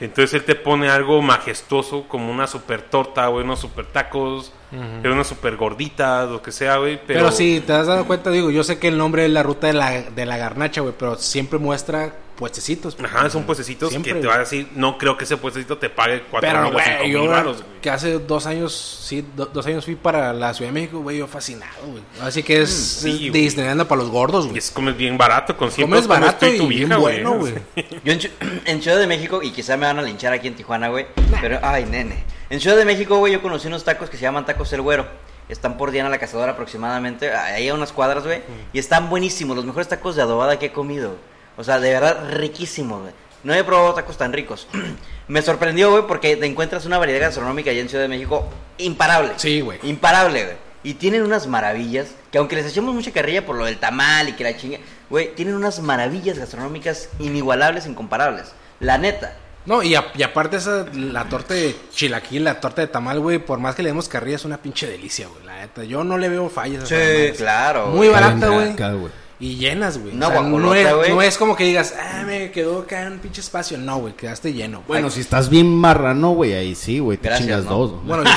[0.00, 4.52] Entonces él te pone algo majestuoso, como una super torta, güey, unos super tacos,
[5.02, 6.98] pero unas super gorditas, lo que sea, güey.
[7.06, 9.42] Pero, Pero, si te has dado cuenta, digo, yo sé que el nombre es la
[9.42, 12.96] ruta de la, de la garnacha, güey, pero siempre muestra puestecitos.
[12.96, 13.12] pues.
[13.12, 15.88] Ajá, son puestecitos Siempre, que te va a decir, no creo que ese puestecito te
[15.90, 17.54] pague cuatro Pero, mil o cinco güey, mil yo güey.
[17.80, 18.72] que hace dos años,
[19.06, 22.02] sí, do- dos años fui para la Ciudad de México, güey, yo fascinado, güey.
[22.20, 24.58] Así que es, Mm, sí, es para los gordos, Y güey.
[24.58, 27.54] es comes bien barato, con 100 Comes barato y tu bien vieja, bueno, güey.
[28.04, 28.20] Yo en,
[28.64, 31.06] en Ciudad de México, y quizá me van a linchar aquí en Tijuana, güey.
[31.40, 32.24] Pero, ay, nene.
[32.48, 35.06] En Ciudad de México, güey, yo conocí unos tacos que se llaman tacos el güero.
[35.48, 37.30] Están por Diana la Cazadora aproximadamente.
[37.34, 38.40] Ahí a unas cuadras, güey.
[38.72, 39.56] Y están buenísimos.
[39.56, 41.16] Los mejores tacos de adobada que he comido.
[41.56, 43.12] O sea, de verdad, riquísimos, güey.
[43.42, 44.66] No he probado tacos tan ricos.
[45.28, 49.32] Me sorprendió, güey, porque te encuentras una variedad gastronómica allá en Ciudad de México imparable.
[49.36, 49.78] Sí, güey.
[49.82, 50.56] Imparable, güey.
[50.82, 54.32] Y tienen unas maravillas, que aunque les echemos mucha carrilla por lo del tamal y
[54.32, 54.78] que la chinga,
[55.10, 58.52] güey, tienen unas maravillas gastronómicas inigualables, incomparables.
[58.80, 59.36] La neta.
[59.66, 63.38] No, y, a- y aparte esa, la torta de chilaquil, la torta de tamal, güey,
[63.38, 65.84] por más que le demos carrilla, es una pinche delicia, güey, la neta.
[65.84, 67.36] Yo no le veo fallas a Sí, madres.
[67.36, 68.10] claro, Muy güey.
[68.10, 68.74] barata, güey.
[69.40, 70.14] Y llenas, güey.
[70.14, 73.14] Una O sea, no, es, no es como que digas, ah, me quedó acá en
[73.14, 73.78] un pinche espacio.
[73.78, 74.82] No, güey, quedaste lleno.
[74.86, 77.78] Bueno, Ay, si estás bien marrano, güey, ahí sí, güey, te Gracias, chingas ¿no?
[77.78, 77.90] dos.
[77.92, 78.06] güey.
[78.06, 78.30] Bueno, yo,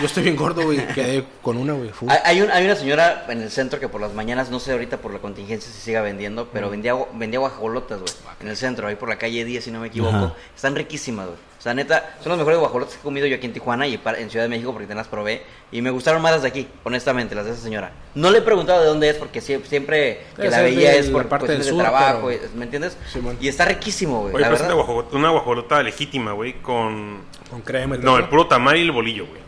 [0.00, 0.86] Yo estoy bien gordo, güey.
[0.94, 1.90] Quedé con una, güey.
[2.08, 4.70] Hay, hay un- hay una señora en el centro que por las mañanas, no sé
[4.72, 8.12] ahorita por la contingencia si siga vendiendo, pero vendía, vendía guajolotas, güey.
[8.40, 10.14] En el centro, ahí por la calle 10, si no me equivoco.
[10.16, 10.34] Ajá.
[10.54, 11.38] Están riquísimas, güey.
[11.64, 14.28] Sea, neta, son las mejores guajolotas que he comido yo aquí en Tijuana y en
[14.28, 15.42] Ciudad de México porque te las probé.
[15.72, 17.90] Y me gustaron más las de aquí, honestamente, las de esa señora.
[18.14, 21.08] No le he preguntado de dónde es porque sie- siempre que la veía de es
[21.08, 22.98] por parte cuestiones del de trabajo, pero- ¿me entiendes?
[23.40, 24.34] Y está riquísimo, güey.
[24.34, 27.22] Oye, La pero es una guajolota, una guajolota legítima, güey, con...
[27.48, 29.40] Con crema y No, el puro tamal y el bolillo, güey.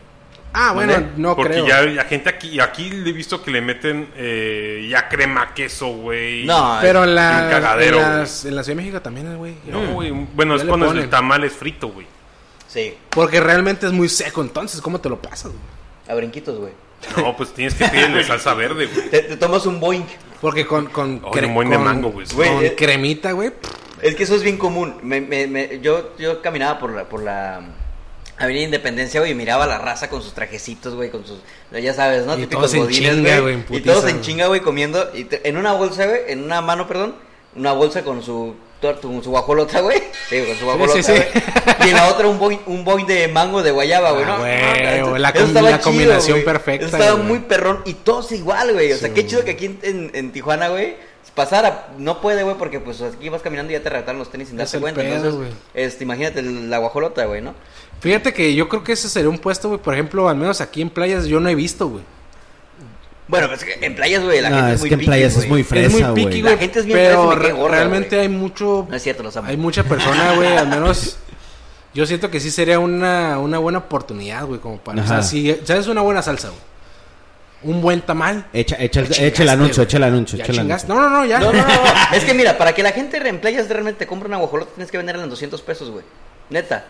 [0.53, 1.67] Ah, bueno, no Porque creo.
[1.67, 5.87] ya la gente aquí, aquí le he visto que le meten eh, ya crema, queso,
[5.87, 6.45] güey.
[6.45, 9.53] No, Pero en la, cagadero, en, las- en la Ciudad de México también, güey.
[9.67, 10.11] No, güey.
[10.11, 12.07] Bueno, Ya es cuando el tamal es frito, güey.
[12.67, 15.63] Sí, Porque realmente es muy seco, entonces, ¿cómo te lo pasas, güey?
[16.09, 16.71] a brinquitos, güey.
[17.17, 19.09] No, pues tienes que pedirle salsa verde, güey.
[19.09, 20.05] Te, te tomas un boing.
[20.41, 22.25] Porque con, con, un buen de mango, güey.
[22.33, 23.51] Güey, con eh, cremita, güey.
[24.01, 24.97] Es que eso es bien común.
[25.03, 27.61] Me, me, me- yo, yo caminaba por la, por la
[28.39, 31.39] Avenida Independencia, güey, y miraba a la raza con sus trajecitos, güey, con sus,
[31.71, 32.33] ya sabes, ¿no?
[32.37, 35.09] Y Típicos todos en chinga, güey, Y todos en chinga, güey, comiendo.
[35.15, 37.15] Y en una bolsa, güey, en una mano, perdón,
[37.55, 38.55] una bolsa con su,
[39.01, 40.01] con su guajolota, güey.
[40.29, 41.11] Sí, con su guajolota, sí, sí.
[41.13, 41.27] güey.
[41.87, 44.33] Y en la otra un boing, un boing de mango de guayaba, güey, ¿no?
[44.33, 47.27] Ah, güey, Eso la com- la chido, combinación perfecta, Eso estaba güey.
[47.27, 48.91] muy perrón y todos igual, güey.
[48.93, 50.95] O sea, Sí, qué chido que aquí en, en- en Tijuana, güey,
[51.33, 51.87] pasara.
[51.97, 54.57] No puede, güey, porque pues aquí vas caminando y ya te retaron los tenis sin
[54.57, 55.01] darte cuenta.
[55.01, 57.53] pedo, Entonces, este, imagínate la guajolota, güey, ¿no?
[57.99, 59.81] Fíjate que yo creo que ese sería un puesto, güey.
[59.81, 62.03] Por ejemplo, al menos aquí en playas yo no he visto, güey.
[63.27, 65.37] Bueno, pues en playas, güey, la No, gente es, es muy que en playas es
[65.39, 65.49] güey.
[65.49, 66.41] muy es fresa, muy güey.
[66.43, 68.87] La gente es bien pero fresa gorda, realmente hay mucho...
[68.89, 69.49] No es cierto, los amo.
[69.49, 71.17] Hay mucha persona, güey, al menos...
[71.93, 75.01] Yo siento que sí sería una, una buena oportunidad, güey, como para...
[75.01, 75.23] O sea, Ajá.
[75.27, 76.61] si sabes una buena salsa, güey.
[77.63, 78.45] Un buen tamal.
[78.53, 80.87] Echa, echa, echa el anuncio, echa el anuncio, Ya echa el anuncio.
[80.87, 81.39] No, no, no, ya.
[81.39, 81.65] No, no, no.
[82.13, 84.91] Es que mira, para que la gente en playas realmente te compre una guajolota, tienes
[84.91, 86.05] que venderla en 200 pesos, güey.
[86.49, 86.85] Neta.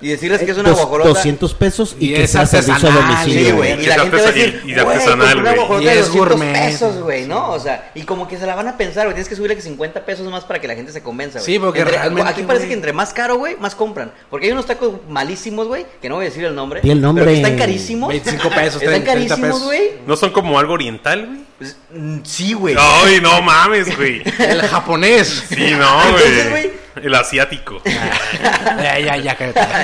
[0.00, 1.10] Y decirles que es una Dos- guajolota.
[1.10, 3.44] 200 pesos y, Y que es servicio a domicilio.
[3.46, 3.70] Sí, güey.
[3.80, 5.56] Y Y la de gente va a decir, y de güey, artesanal, compré una güey.
[5.58, 6.52] guajolota Y de es 200 gourmet.
[6.54, 7.50] pesos, güey, ¿no?
[7.50, 9.14] O sea, y como que se la van a pensar, güey.
[9.14, 11.52] Tienes que subirle que 50 pesos más para que la gente se convenza, güey.
[11.52, 14.10] Sí, porque Entre- realmente, Aquí parece que entre más caro, güey, más compran.
[14.30, 16.80] Porque hay unos tacos malísimos, güey, que no voy a decir el nombre.
[16.80, 17.24] Di el nombre.
[17.24, 18.08] Pero que están carísimos.
[18.08, 19.90] 25 pesos, Están 30 carísimos, güey.
[20.06, 21.40] ¿No son como algo oriental, güey?
[21.58, 22.74] Pues, mm, sí, güey.
[22.78, 24.22] Ay, no mames, güey.
[24.38, 25.44] El japonés.
[25.48, 26.83] Sí, no, Entonces, güey.
[27.02, 27.80] El asiático.
[27.84, 29.36] ya, ya, ya.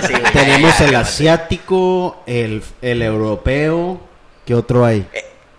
[0.07, 0.33] Sí, güey.
[0.33, 4.01] Tenemos el asiático, el, el europeo.
[4.45, 5.07] ¿Qué otro hay?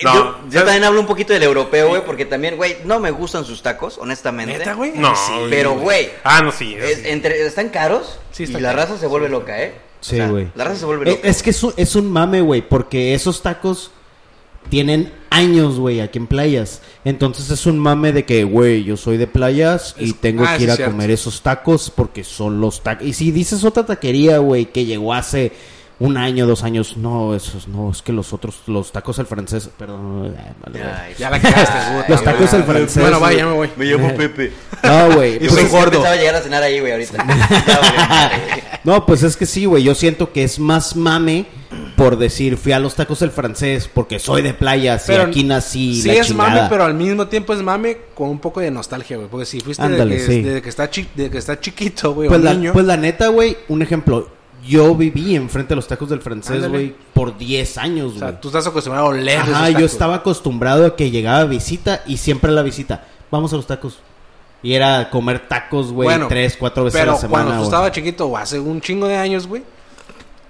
[0.03, 3.45] No, yo, también hablo un poquito del europeo, güey, porque también, güey, no me gustan
[3.45, 4.57] sus tacos, honestamente.
[4.57, 4.93] ¿Neta, güey?
[4.95, 6.73] No, Sí, Pero, güey, Ah, no, sí.
[6.75, 7.09] eso es- sí.
[7.09, 9.75] entre, están caros Sí, y la raza se vuelve loca, ¿eh?
[10.01, 10.47] O Sí, sea, güey.
[10.55, 11.27] La raza se vuelve Eh, loca.
[11.27, 13.91] Es que es un, es un mame, güey, porque esos tacos
[14.69, 16.81] tienen años, güey, aquí en playas.
[17.05, 20.55] Entonces es un mame de que, güey, yo soy de playas y Es- tengo ah,
[20.57, 20.91] que ir sí, a cierto.
[20.93, 23.05] comer esos tacos porque son los tacos.
[23.07, 25.51] Y si dices otra taquería, güey, que llegó hace
[25.99, 29.69] un año, dos años, no, esos no, es que los otros, los tacos al francés,
[29.77, 30.35] perdón.
[30.35, 30.83] ay, vale.
[30.83, 32.05] Ay, Ya la cagaste, güey.
[32.09, 33.01] Los tacos al francés.
[33.03, 33.69] Bueno, vaya, ya me voy.
[33.77, 34.51] Me llamo Pepe.
[34.83, 35.35] No, güey.
[35.35, 35.91] Y pues soy es- gordo.
[35.91, 37.23] pensaba llegar a cenar ahí, güey, ahorita.
[38.83, 39.83] No, pues es que sí, güey.
[39.83, 41.45] Yo siento que es más mame
[41.95, 46.01] por decir fui a los tacos del francés porque soy de playas y aquí nací.
[46.01, 46.49] Sí la es chingada.
[46.55, 49.29] mame, pero al mismo tiempo es mame con un poco de nostalgia, güey.
[49.29, 50.41] Porque si fuiste Ándale, desde, que, sí.
[50.41, 53.57] desde que está chi- desde que está chiquito, güey, Pues o pues la neta, güey,
[53.69, 54.29] un ejemplo.
[54.67, 58.19] Yo viví enfrente de los tacos del francés, güey, por 10 años, o güey.
[58.19, 62.17] sea, tú estás acostumbrado a oler Ajá, yo estaba acostumbrado a que llegaba visita y
[62.17, 63.05] siempre la visita.
[63.31, 63.97] Vamos a los tacos.
[64.61, 67.33] Y era comer tacos, güey, Bueno, tres, cuatro veces Pero a la semana.
[67.45, 67.67] cuando tú güey.
[67.69, 69.63] estabas chiquito, o hace un chingo de años, güey,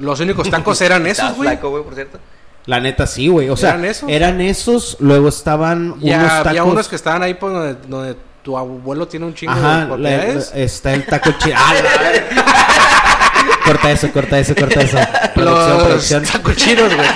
[0.01, 1.49] los únicos tacos eran esos, güey.
[1.49, 2.19] flaco, güey, por cierto.
[2.65, 3.49] La neta sí, güey.
[3.49, 4.09] O sea, ¿Eran esos?
[4.09, 6.47] eran esos, luego estaban Ya unos tacos.
[6.47, 9.77] había unos que estaban ahí por donde, donde tu abuelo tiene un chingo de Ajá,
[9.79, 10.51] la- propiedades.
[10.53, 11.55] está el taco chido.
[13.65, 14.97] corta eso, corta eso, corta eso.
[15.33, 16.23] Producción, los producción.
[16.23, 17.07] tacos chidos, güey.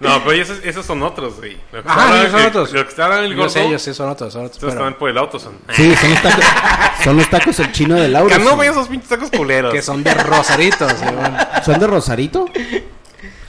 [0.00, 1.58] No, pero esos, esos son otros, güey.
[1.72, 2.72] Lo que Ajá, esos son que- otros.
[2.72, 3.50] Lo que estaba en el Yo gordo.
[3.50, 4.56] sé, yo sé, son otros, son otros.
[4.56, 5.58] Estos pero- están por el auto, son.
[5.74, 6.44] Sí, son los tacos,
[7.04, 8.36] son los tacos el chino de Laura.
[8.36, 9.72] Que no vean esos pinches tacos culeros.
[9.74, 11.38] que son de rosaritos, güey, bueno.
[11.64, 12.46] ¿Son de Rosarito?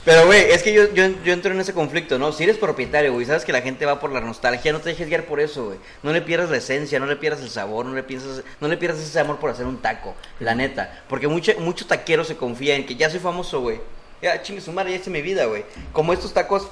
[0.04, 2.32] Pero, güey, es que yo, yo, yo entro en ese conflicto, ¿no?
[2.32, 5.06] Si eres propietario, güey, sabes que la gente va por la nostalgia, no te dejes
[5.08, 5.78] guiar por eso, güey.
[6.02, 8.76] No le pierdas la esencia, no le pierdas el sabor, no le piensas, no le
[8.76, 11.02] pierdas ese amor por hacer un taco, la neta.
[11.08, 13.80] Porque mucho, mucho taquero se confía en que ya soy famoso, güey.
[14.22, 15.64] Ya, chingue su madre, ya hice mi vida, güey.
[15.92, 16.68] Como estos tacos,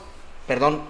[0.47, 0.83] perdón,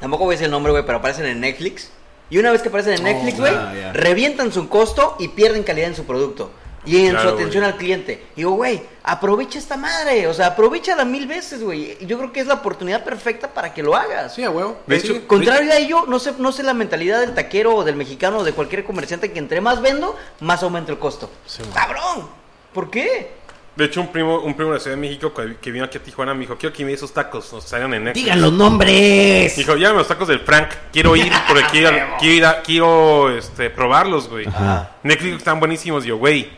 [0.00, 1.90] tampoco voy a decir el nombre, güey, pero aparecen en Netflix.
[2.30, 3.54] Y una vez que aparecen en Netflix, güey,
[3.92, 6.50] revientan su costo y pierden calidad en su producto.
[6.84, 8.24] Y en Claro, su atención al cliente.
[8.36, 10.26] Digo, güey, aprovecha esta madre.
[10.26, 11.98] O sea, aprovechala mil veces, güey.
[12.00, 14.34] Y Yo creo que es la oportunidad perfecta para que lo hagas.
[14.34, 14.78] Sí, a huevo.
[14.86, 17.84] De Sí, hecho, contrario a ello, no sé, no sé la mentalidad del taquero o
[17.84, 21.28] del mexicano o de cualquier comerciante que entre más vendo, más aumenta el costo.
[21.46, 21.62] Sí.
[21.74, 22.28] ¡Cabrón!
[22.72, 23.32] ¿Por qué?
[23.78, 25.98] De hecho, un primo, un primo de la Ciudad de México que, que vino aquí
[25.98, 28.24] a Tijuana me dijo, quiero que me esos tacos, nos salgan en Netflix.
[28.24, 29.56] ¡Digan los nombres!
[29.56, 33.70] Dijo, llámame los tacos del Frank, quiero ir, porque quiero, quiero, ir a- quiero, este,
[33.70, 34.46] probarlos, güey.
[34.48, 34.96] Ajá.
[35.04, 36.50] Netflix están buenísimos, yo, güey.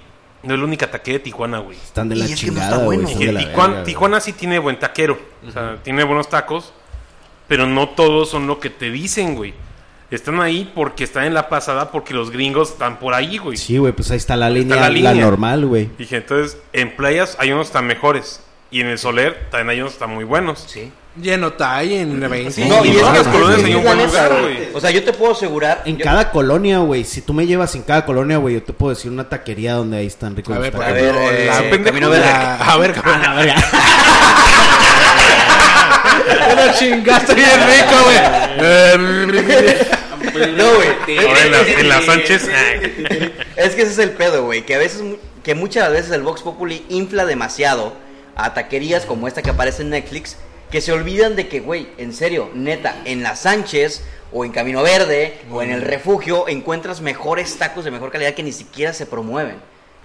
[0.42, 1.76] No es la única taquería de Tijuana, güey.
[1.76, 2.96] Están de Y la es que no chingada, está güey.
[2.98, 3.02] bueno.
[3.10, 5.18] están Dije, de la Tijuana, verga, Tijuana sí tiene buen taquero.
[5.46, 6.72] O sea, tiene buenos tacos.
[7.46, 9.52] Pero no todos son lo que te dicen, güey.
[10.10, 13.56] Están ahí porque están en la pasada, porque los gringos están por ahí, güey.
[13.56, 15.14] Sí, güey, pues ahí está la línea, la la, línea.
[15.14, 15.88] normal, güey.
[15.96, 18.40] Dije, entonces, en playas hay unos tan mejores.
[18.72, 20.64] Y en el Soler también hay unos tan muy buenos.
[20.66, 20.90] Sí.
[21.20, 22.50] Lleno Tai en 20.
[22.52, 24.68] Sí, No, y es que las colonias hay un buen lugar, güey.
[24.74, 25.82] O sea, yo te puedo asegurar.
[25.84, 28.72] En yo- cada colonia, güey, si tú me llevas en cada colonia, güey, yo te
[28.72, 30.74] puedo decir una taquería donde ahí están ricos A ver.
[30.76, 32.10] A ver, ejemplo, eh, la pendejo.
[32.10, 33.54] La- a ver, A la verga.
[36.52, 39.80] Una chingaste bien rico, güey.
[40.48, 40.88] No, güey.
[41.78, 42.48] En las Sánchez.
[42.52, 42.72] ah,
[43.56, 44.62] Es que ese es el pedo, güey.
[44.64, 47.92] Que a veces, mu- que muchas veces el Vox Populi infla demasiado
[48.36, 50.36] a taquerías como esta que aparece en Netflix,
[50.70, 54.82] que se olvidan de que, güey, en serio, neta, en la Sánchez o en Camino
[54.82, 59.06] Verde o en el refugio encuentras mejores tacos de mejor calidad que ni siquiera se
[59.06, 59.56] promueven.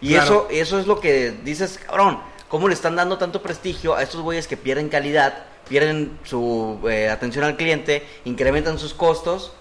[0.02, 0.24] Y Claro.
[0.24, 2.20] eso, eso es lo que dices, cabrón,
[2.50, 7.10] ¿cómo le están dando tanto prestigio a estos güeyes que pierden calidad, pierden su eh,
[7.10, 9.54] atención al cliente, incrementan sus costos?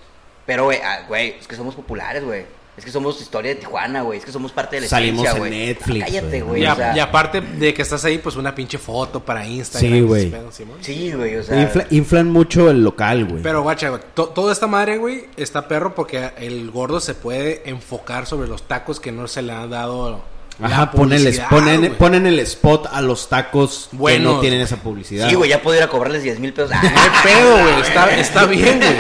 [0.47, 2.45] Pero, güey, ah, güey, es que somos populares, güey.
[2.77, 4.19] Es que somos historia de Tijuana, güey.
[4.19, 5.67] Es que somos parte de la Salimos esencia, en güey.
[5.69, 6.63] Netflix, Ah, cállate, güey.
[6.63, 9.47] Y, o a- sea, y aparte de que estás ahí, pues una pinche foto para
[9.47, 9.93] Instagram.
[9.93, 10.33] Sí, güey.
[10.81, 11.57] Sí, güey, o sea.
[11.73, 13.43] Infla- inflan mucho el local, güey.
[13.45, 17.63] Pero guacha, güey, to- toda esta madre, güey, está perro porque el gordo se puede
[17.71, 20.21] enfocar sobre los tacos que no se le han dado.
[20.63, 25.29] Ajá, ponen, ponen, ponen el spot a los tacos que no tienen esa publicidad.
[25.29, 26.71] Sí, güey, ya puedo ir a cobrarles 10 mil pesos.
[26.83, 27.81] No hay pedo, güey.
[27.81, 28.97] Está, está bien, güey.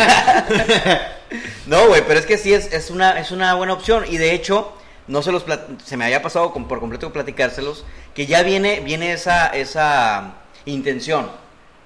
[1.66, 4.04] No, güey, pero es que sí es, es, una, es una buena opción.
[4.08, 4.72] Y de hecho,
[5.06, 5.44] no se los
[5.84, 7.84] se me había pasado con- por completo platicárselos,
[8.14, 10.34] que ya viene, viene esa, esa
[10.66, 11.30] intención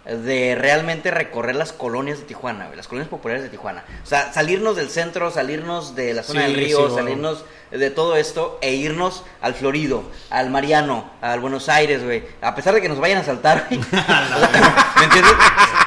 [0.09, 3.84] de realmente recorrer las colonias de Tijuana, güey, las colonias populares de Tijuana.
[4.02, 6.96] O sea, salirnos del centro, salirnos de la zona Sí, del río, sí, bueno.
[6.96, 12.22] salirnos de todo esto e irnos al Florido, al Mariano, al Buenos Aires, güey.
[12.40, 13.80] A pesar de que nos vayan a saltar, güey.
[14.98, 15.32] ¿Me entiendes?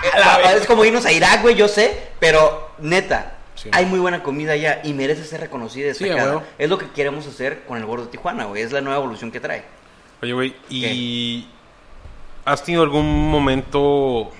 [0.04, 3.70] Eh, es como irnos a Irak, güey, yo sé, pero neta, Sí.
[3.74, 6.44] hay muy buena comida allá y merece ser reconocida y destacada.
[6.58, 8.64] es lo que queremos hacer con el Gordo de Tijuana, güey.
[8.64, 9.64] Es la nueva evolución que trae.
[10.24, 11.48] Oye, güey, ¿y
[12.46, 14.32] has tenido algún momento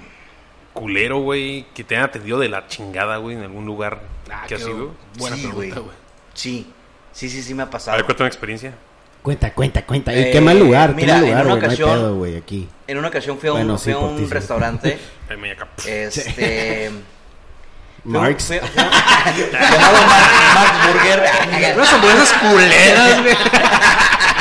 [0.74, 4.56] culero, güey, que te hayan atendido de la chingada, güey, en algún lugar Ah, que
[4.56, 4.94] has ido?
[5.18, 5.96] Buena Sí, pregunta, güey.
[6.34, 6.72] Sí,
[7.12, 7.98] sí, sí, sí me ha A pasado.
[7.98, 8.74] ver, cuéntame una experiencia.
[9.22, 10.14] Cuenta, cuenta, cuenta.
[10.16, 11.62] Y Eh, qué mal lugar, mira, qué mal en lugar, una güey.
[11.62, 12.70] No hay ocasión- pedo, güey, aquí.
[12.88, 14.98] En una ocasión fui a un, Bueno, fui sí, a un restaurante.
[15.86, 16.92] Este.
[18.04, 18.50] Marx.
[18.50, 21.76] llamado Max Burger.
[21.76, 23.36] Unas hamburguesas culeras, güey.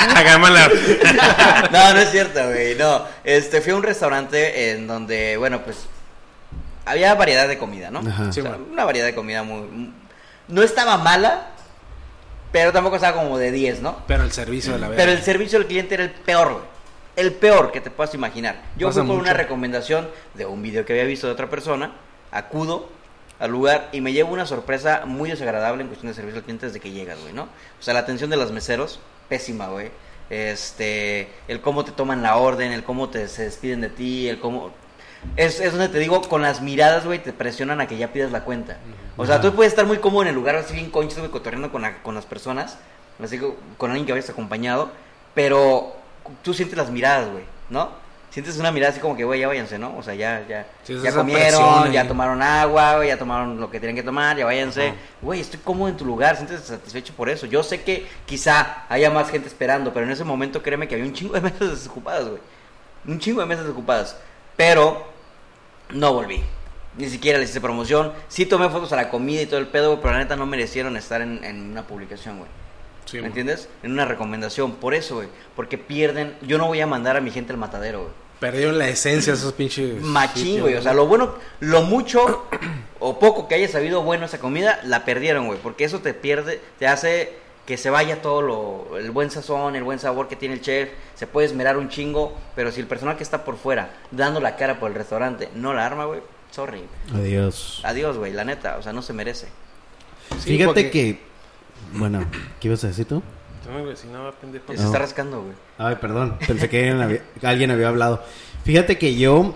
[0.16, 0.68] Hagámosla.
[1.72, 2.74] no, no es cierto, güey.
[2.76, 5.86] No, este, fui a un restaurante en donde, bueno, pues
[6.84, 8.01] había variedad de comida, ¿no?
[8.01, 8.24] Ajá.
[8.28, 8.66] O Sí, sea, bueno.
[8.72, 9.92] Una variedad de comida muy,
[10.48, 11.48] No estaba mala,
[12.53, 14.03] pero tampoco estaba como de 10, ¿no?
[14.07, 15.12] Pero el servicio de la Pero verga.
[15.12, 16.64] el servicio al cliente era el peor, güey.
[17.16, 18.62] El peor que te puedas imaginar.
[18.76, 21.92] Yo Pasa fui por una recomendación de un video que había visto de otra persona,
[22.30, 22.88] acudo
[23.38, 26.66] al lugar y me llevo una sorpresa muy desagradable en cuestión de servicio al cliente
[26.66, 27.42] desde que llegas, güey, ¿no?
[27.44, 29.01] O sea, la atención de los meseros,
[29.31, 29.91] pésima, güey.
[30.28, 34.39] Este, el cómo te toman la orden, el cómo te, se despiden de ti, el
[34.41, 34.70] cómo...
[35.37, 38.31] Es, es donde te digo, con las miradas, güey, te presionan a que ya pidas
[38.33, 38.78] la cuenta.
[39.16, 41.70] O sea, tú puedes estar muy cómodo en el lugar, así bien conchas, güey, cotorreando
[41.70, 42.78] con, la- con las personas,
[43.22, 44.91] así que con alguien que vayas acompañado,
[45.35, 45.95] pero
[46.43, 47.91] tú sientes las miradas, güey, ¿no?
[48.31, 49.97] Sientes una mirada así como que, güey, ya váyanse, ¿no?
[49.97, 53.81] O sea, ya, ya, Sí, ya comieron, ya tomaron agua, güey, ya tomaron lo que
[53.81, 54.95] tenían que tomar, ya váyanse.
[55.20, 57.47] Güey, estoy cómodo en tu lugar, sientes satisfecho por eso.
[57.47, 61.07] Yo sé que quizá haya más gente esperando, pero en ese momento créeme que había
[61.07, 62.41] un chingo de mesas desocupadas, güey.
[63.07, 64.16] Un chingo de mesas desocupadas.
[64.57, 65.07] Pero
[65.91, 66.41] no volví.
[66.97, 68.12] Ni siquiera les hice promoción.
[68.28, 70.47] Sí tomé fotos a la comida y todo el pedo, güey, pero la neta no
[70.47, 72.51] merecieron estar en, en una publicación, güey.
[73.05, 73.68] Sí, ¿Me entiendes?
[73.82, 74.72] En una recomendación.
[74.76, 75.28] Por eso, güey.
[75.57, 76.36] Porque pierden.
[76.42, 78.12] Yo no voy a mandar a mi gente al matadero, güey.
[78.40, 80.01] Perdieron la esencia de esos pinches.
[80.01, 80.74] Machín, güey.
[80.74, 82.46] O sea, lo bueno, lo mucho
[82.98, 85.59] o poco que haya sabido bueno esa comida, la perdieron, güey.
[85.62, 87.34] Porque eso te pierde, te hace
[87.66, 90.88] que se vaya todo lo, el buen sazón, el buen sabor que tiene el chef.
[91.14, 94.57] Se puede esmerar un chingo, pero si el personal que está por fuera, dando la
[94.57, 96.20] cara por el restaurante, no la arma, güey,
[96.51, 96.82] sorry.
[97.14, 97.80] Adiós.
[97.84, 99.48] Adiós, güey, la neta, o sea, no se merece.
[100.38, 101.30] Sí, Fíjate porque- que.
[101.95, 102.24] Bueno,
[102.61, 103.22] ¿qué ibas a decir tú?
[103.66, 103.78] No,
[104.24, 104.64] no, pendejo.
[104.72, 104.86] Se No.
[104.86, 105.55] está rascando, güey.
[105.78, 106.36] Ay, perdón.
[106.47, 108.22] Pensé que alguien había, alguien había hablado.
[108.64, 109.55] Fíjate que yo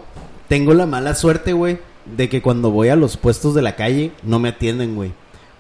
[0.49, 4.13] tengo la mala suerte, güey, de que cuando voy a los puestos de la calle
[4.23, 5.13] no me atienden, güey.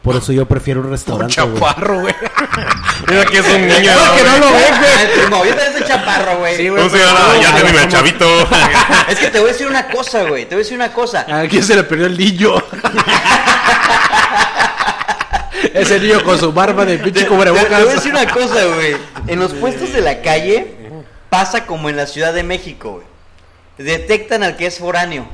[0.02, 1.54] Por eso yo prefiero un restaurante, güey.
[1.54, 2.14] chaparro, güey.
[3.08, 3.90] Mira que es un niño.
[4.16, 4.92] que no lo ves, güey.
[4.98, 6.56] Ay, primo, yo también soy chaparro, güey.
[6.56, 6.82] Sí, güey.
[6.82, 7.20] ¿Cómo se llama?
[7.34, 8.26] No, Ya tengo el chavito.
[9.08, 10.44] Es que te voy a decir una cosa, güey.
[10.44, 11.24] Te voy a decir una cosa.
[11.40, 12.52] ¿A quién se le perdió el niño?
[15.74, 17.94] Ese niño con su barba de pinche te- te voy a cubrebocas.
[17.94, 18.96] decir una cosa, güey.
[19.26, 20.74] En los puestos de la calle
[21.28, 23.06] pasa como en la Ciudad de México, güey.
[23.78, 25.26] Detectan al que es foráneo.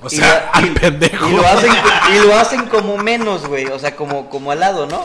[0.00, 1.28] O Y sea, lo- al y- pendejo.
[1.28, 1.72] Y lo hacen,
[2.14, 3.66] y lo hacen como menos, güey.
[3.66, 5.04] O sea, como, como al lado, ¿no?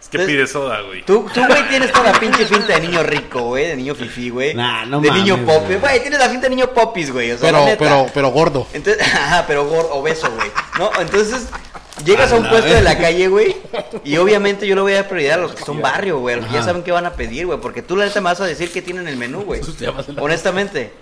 [0.00, 1.04] Es que pide soda, güey.
[1.04, 4.30] Tú, tú, güey, tienes toda la pinche finta de niño rico, güey, de niño fifí,
[4.30, 4.54] güey.
[4.54, 5.78] Nah, no De mames, niño popis, güey.
[5.80, 7.32] güey, tienes la finta de niño popis, güey.
[7.32, 7.78] O sea, la Pero, neta.
[7.84, 8.66] pero, pero gordo.
[8.72, 10.50] Entonces, ajá, pero gordo, obeso, güey.
[10.78, 10.90] ¿No?
[11.00, 11.48] Entonces,
[12.04, 13.56] llegas A a un la puesto de la calle, güey,
[14.04, 16.38] y obviamente yo le voy a dar prioridad a los que son barrio, güey, a
[16.38, 18.40] los que ya saben qué van a pedir, güey, porque tú la neta me vas
[18.40, 19.60] a decir qué tienen en el menú, güey.
[20.18, 20.92] Honestamente.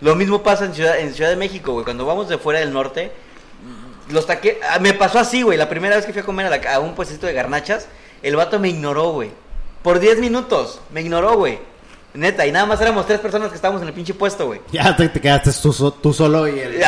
[0.00, 2.72] Lo mismo pasa en Ciudad, en Ciudad de México, güey, cuando vamos de fuera del
[2.72, 3.12] norte,
[4.10, 4.60] los taque...
[4.68, 6.78] ah, me pasó así, güey, la primera vez que fui a comer a, la- a
[6.80, 7.86] un puestito de garnachas,
[8.22, 9.30] el vato me ignoró, güey.
[9.82, 11.58] Por 10 minutos, me ignoró, güey.
[12.12, 14.60] Neta, y nada más éramos tres personas que estábamos en el pinche puesto, güey.
[14.72, 16.82] Ya te, te quedaste tú, so- tú solo y el...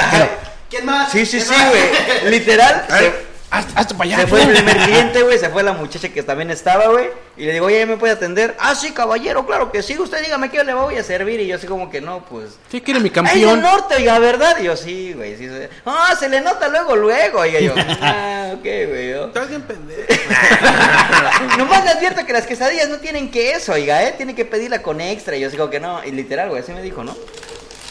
[0.69, 1.11] ¿Quién más?
[1.13, 2.31] Sí, sí, ¿Quién sí, güey.
[2.33, 2.87] Literal,
[3.51, 4.17] Hazte para allá.
[4.21, 5.39] se fue el primer cliente, güey.
[5.39, 7.09] Se fue la muchacha que también estaba, güey.
[7.37, 8.57] Y le digo, oye, ¿ya me puede atender?
[8.59, 9.97] Ah, sí, caballero, claro que sí.
[9.99, 11.41] Usted dígame qué le voy a servir.
[11.41, 12.59] Y yo así como que no, pues.
[12.71, 13.63] ¿Qué quiere mi Ay, del campeón?
[13.63, 14.57] norte, oiga, ¿verdad?
[14.61, 15.37] Y yo, sí, güey.
[15.37, 15.55] Sí, sí.
[15.85, 17.41] Ah, se le nota luego, luego.
[17.41, 17.73] Oiga, yo,
[18.03, 19.11] ah, ok, güey.
[19.13, 20.03] Estás bien pendejo.
[21.59, 24.15] Nomás le advierto que las quesadillas no tienen queso, oiga, ¿eh?
[24.17, 25.37] Tiene que pedirla con extra.
[25.37, 26.05] Y yo digo que no.
[26.05, 27.17] Y literal, güey, así me dijo, ¿no?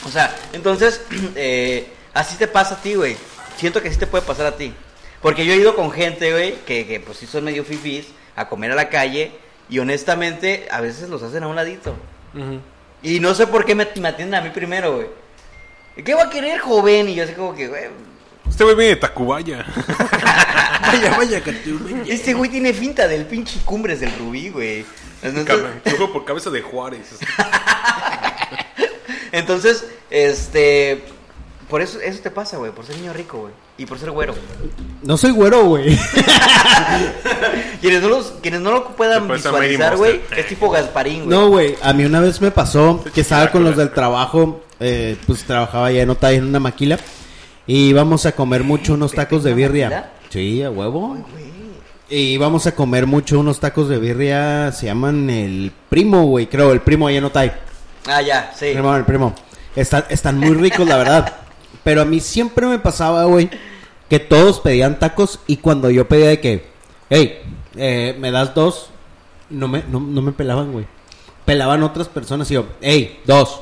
[0.06, 1.02] O sea, entonces,
[1.36, 3.16] eh, así te pasa a ti, güey.
[3.58, 4.74] Siento que así te puede pasar a ti.
[5.26, 8.06] Porque yo he ido con gente, güey, que, que pues sí son medio fifís,
[8.36, 9.32] a comer a la calle.
[9.68, 11.96] Y honestamente, a veces los hacen a un ladito.
[13.02, 15.08] Y no sé por qué me, me atienden a mí primero, güey.
[15.98, 17.10] ¿Y ¿Qué va a querer, joven?
[17.10, 17.86] Y yo así como que, güey,
[18.48, 19.66] Este güey viene de Tacubaya.
[20.86, 21.42] Vaya, vaya,
[22.08, 24.86] este güey tiene finta del pinche Cumbres del Rubí, güey.
[25.24, 27.10] Entonces- por cabeza de Juárez.
[29.32, 31.02] Entonces, este.
[31.68, 33.65] Por eso, eso te pasa, güey, por ser niño rico, güey.
[33.78, 34.34] Y por ser güero.
[35.04, 36.00] No soy güero, güey.
[37.82, 41.28] Quienes no, los, quienes no lo puedan visualizar, güey, es tipo Gasparín, güey.
[41.28, 41.76] No, güey.
[41.82, 44.62] A mí una vez me pasó que estaba con los del trabajo.
[44.80, 46.98] eh, pues trabajaba ya en Otay en una maquila.
[47.68, 50.12] Y íbamos a comer mucho unos tacos de ¿Una birria.
[50.30, 51.10] Sí, a huevo.
[51.10, 51.46] Güey.
[52.10, 54.72] Y íbamos a comer mucho unos tacos de birria.
[54.72, 56.48] Se llaman el primo, güey.
[56.48, 57.52] Creo, el primo allá en Otay.
[58.08, 58.66] Ah, ya, sí.
[58.66, 59.34] Mi hermano, el primo.
[59.76, 61.34] Están, están muy ricos, la verdad.
[61.86, 63.50] Pero a mí siempre me pasaba, güey,
[64.10, 66.66] que todos pedían tacos y cuando yo pedía de que,
[67.10, 67.42] hey,
[67.78, 68.90] eh, me das dos,
[69.50, 70.86] no me, no, no me pelaban, güey.
[71.46, 73.62] Pelaban otras personas y yo, hey, dos,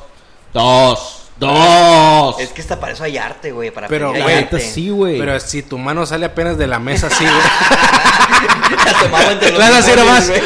[0.53, 2.39] dos, dos.
[2.39, 4.67] Es que hasta para eso hay arte, güey, para Pero, pedir güey, hay Neta, arte.
[4.69, 5.19] sí, güey.
[5.19, 8.77] Pero si tu mano sale apenas de la mesa así, güey.
[8.85, 10.29] La tomaba entre los Claro, así nomás.
[10.29, 10.41] güey.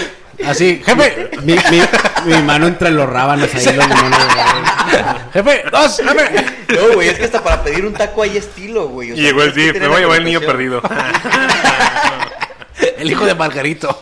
[0.45, 1.81] Así, jefe, Mi, mi,
[2.27, 5.05] mi mano entre los rábanos ahí, los limones, güey.
[5.33, 6.45] jefe, dos, jefe.
[6.75, 9.11] No, güey, es que hasta para pedir un taco hay estilo, güey.
[9.11, 10.81] o Y sea, llegó el que me voy a llevar el niño perdido.
[12.97, 13.99] El hijo de Margarito.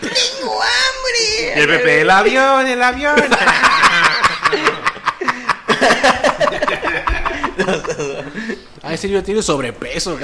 [0.00, 1.54] ¡Tengo hambre!
[1.56, 3.16] Y el Pepe, el avión, el avión.
[8.82, 10.18] Ay, serio, tiene sobrepeso.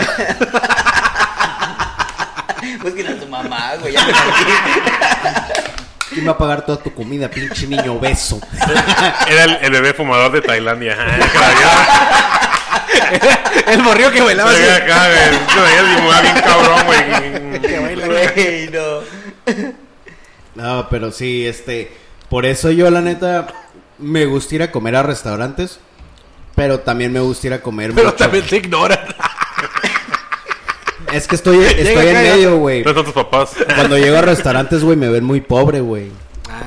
[2.83, 3.93] Pues que era tu mamá, güey.
[3.95, 4.07] Ya.
[6.11, 8.41] ¿Quién va a pagar toda tu comida, pinche niño obeso?
[9.29, 10.97] Era el, el bebé fumador de Tailandia.
[13.67, 15.39] El morrillo que bailaba Se acá, güey.
[15.55, 17.61] Se veía el bien cabrón, güey.
[17.61, 18.07] Que baila.
[18.07, 19.01] Güey, no.
[20.55, 21.93] No, pero sí, este,
[22.31, 23.47] por eso yo la neta
[23.99, 25.79] me gusta ir a comer a restaurantes,
[26.55, 28.17] pero también me gusta ir a comer Pero mucho.
[28.17, 28.99] también te ignoran.
[31.13, 32.83] Es que estoy, estoy en medio, güey.
[32.83, 33.51] ¿Dónde están tus papás?
[33.75, 36.11] Cuando llego a restaurantes, güey, me ven muy pobre, güey.
[36.51, 36.65] Ah.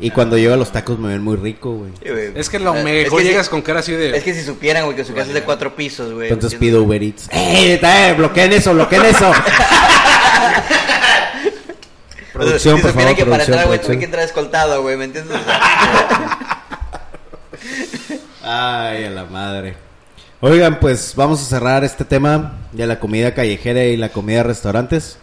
[0.00, 1.90] Y cuando llego a los tacos me ven muy rico, güey.
[2.34, 4.16] Es que lo Es mejor que si- llegas con cara así de.
[4.16, 6.28] Es que si supieran, güey, que su casa es de cuatro pisos, güey.
[6.30, 7.28] Entonces ¿me pido Uber Eats.
[7.32, 9.32] ¡Eh, eh, bloqueen eso, bloqueen eso!
[12.32, 15.36] producción, si por favor, que para entrar, güey, tuve que entrar escoltado, güey, ¿me entiendes?
[18.44, 19.74] Ay, a la madre.
[20.40, 24.42] Oigan, pues vamos a cerrar este tema de la comida callejera y la comida de
[24.44, 25.18] restaurantes.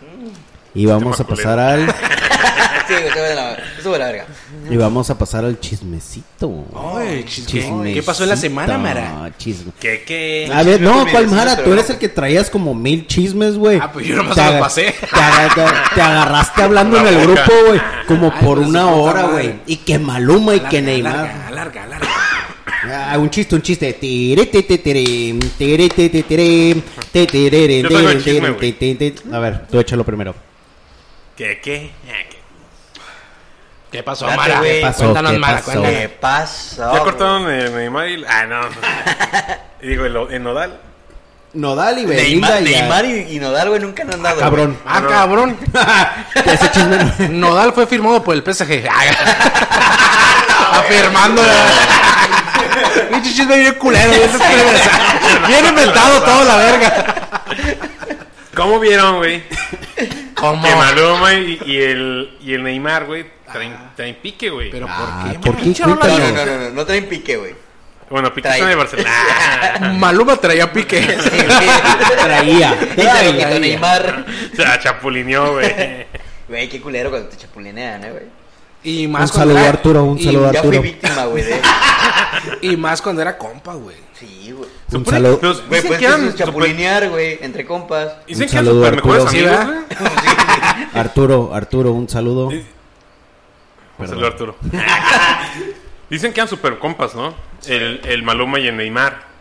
[0.74, 1.88] Y vamos a pasar al
[2.88, 2.93] sí,
[3.34, 3.57] la,
[3.89, 4.26] verga.
[4.70, 6.66] y vamos a pasar al chismecito.
[6.97, 7.45] Ay, chisme.
[7.61, 7.93] Chismecito.
[7.93, 9.32] ¿Qué pasó en la semana, Mara?
[9.38, 9.72] Chisme.
[9.80, 10.51] ¿Qué, qué?
[10.53, 11.63] A ver, no, ¿cuál Mara?
[11.63, 13.80] Tú eres el que traías como mil chismes, güey.
[13.82, 14.93] Ah, pues yo nomás Te los pasé.
[14.99, 17.82] Te, aga- te- te agarraste hablando en el grupo, güey.
[18.05, 19.61] Como Ay, por pues, una hora, güey.
[19.66, 21.16] Y que Maluma y que Larga, Neymar.
[21.16, 22.07] Larga, larga, larga.
[22.91, 23.97] Ah, un chiste, un chiste.
[29.33, 30.36] A ver, tú échalo primero.
[31.36, 31.91] ¿Qué, qué?
[32.07, 32.36] Ah, ¿qué?
[33.91, 34.61] ¿Qué pasó, Date, Mara?
[34.61, 34.99] ¿Qué pasó?
[35.03, 35.65] Cuéntanos, ¿Qué Mara, pasó?
[35.71, 35.99] cuéntanos.
[35.99, 36.93] ¿Qué pasó?
[36.93, 38.23] ¿Ya cortaron el Neymar y...
[38.27, 38.61] Ah, no.
[39.81, 40.79] Y digo, el, el Nodal.
[41.53, 42.81] Nodal y Belinda Neymar, ya.
[42.81, 44.39] Neymar y, y Nodal, güey, nunca han andado.
[44.39, 44.77] Cabrón.
[44.86, 45.57] Ah, cabrón.
[46.45, 46.97] Ese chisme
[47.29, 48.83] no- Nodal fue firmado por el PSG.
[50.71, 51.41] Afirmando.
[53.11, 54.09] Pinche chisme bien culero.
[54.11, 55.47] bien culero.
[55.47, 57.15] Bien inventado todo, la verga.
[58.55, 59.43] ¿Cómo vieron, güey?
[60.36, 60.63] ¿Cómo?
[60.63, 64.69] Que Maluma y, y el, y el Neymar, güey, traen, traen pique, güey.
[64.69, 65.39] Pero Ah, ¿por qué?
[65.39, 65.82] ¿por qué?
[65.82, 67.55] No, no, no, no, no, no traen pique, güey.
[68.09, 69.09] Bueno, pique Trae- está de Barcelona.
[69.97, 71.01] Maluma traía pique.
[71.01, 72.78] Traía.
[72.95, 73.47] Y se lo Traía.
[73.47, 74.26] quitó Neymar.
[74.55, 76.05] Se la chapulineó, güey.
[76.47, 78.23] Güey, qué culero cuando te chapulinean, eh, güey.
[78.86, 80.81] Y más Un saludo, era- Arturo, un y- saludo, Ya fui Arturo.
[80.81, 81.61] víctima, güey, de
[82.61, 83.95] Y más cuando era compa, güey.
[84.13, 84.69] Sí, güey.
[84.93, 85.39] Un saludo.
[85.67, 88.09] Güey, pues que eran chapulinear, güey, entre compas.
[88.11, 89.65] super- Dicen Un que eran saludo, super mejores Arturo.
[89.65, 89.77] Güey.
[90.93, 92.47] Arturo, Arturo, un saludo.
[92.47, 92.63] Un
[93.97, 94.09] Perdón.
[94.15, 94.55] saludo, Arturo.
[96.09, 97.33] Dicen que eran super compas, ¿no?
[97.65, 99.34] El, el Maluma y el Neymar.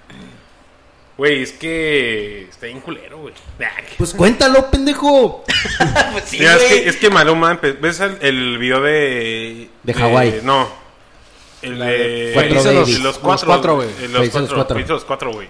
[1.16, 3.34] Güey, es que está bien culero, güey.
[3.98, 5.44] Pues cuéntalo, pendejo.
[6.12, 6.82] pues sí, Mira, es, güey.
[6.82, 9.70] que, es que Maluma, ¿ves el, el video de...
[9.84, 10.40] De Hawái.
[10.42, 10.68] No.
[11.62, 12.30] El de...
[12.34, 13.00] Cuatro los, Babies.
[13.00, 13.88] los cuatro, cuatro, güey.
[14.08, 15.04] Los cuatro, cuatro.
[15.06, 15.48] cuatro, güey.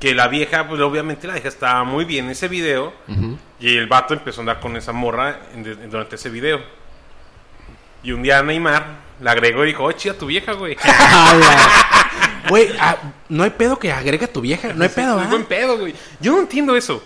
[0.00, 2.92] Que la vieja, pues obviamente la vieja estaba muy bien en ese video.
[3.60, 6.60] Y el vato empezó a andar con esa morra en- de- durante ese video.
[8.02, 8.84] Y un día Neymar
[9.20, 10.76] la agregó y dijo, oh, chida tu vieja, güey.
[12.48, 12.96] Güey, ah,
[13.28, 14.72] no hay pedo que agrega tu vieja.
[14.72, 15.30] No hay pedo, Es ¿ah?
[15.30, 15.94] buen pedo, güey.
[16.20, 17.02] Yo no entiendo eso.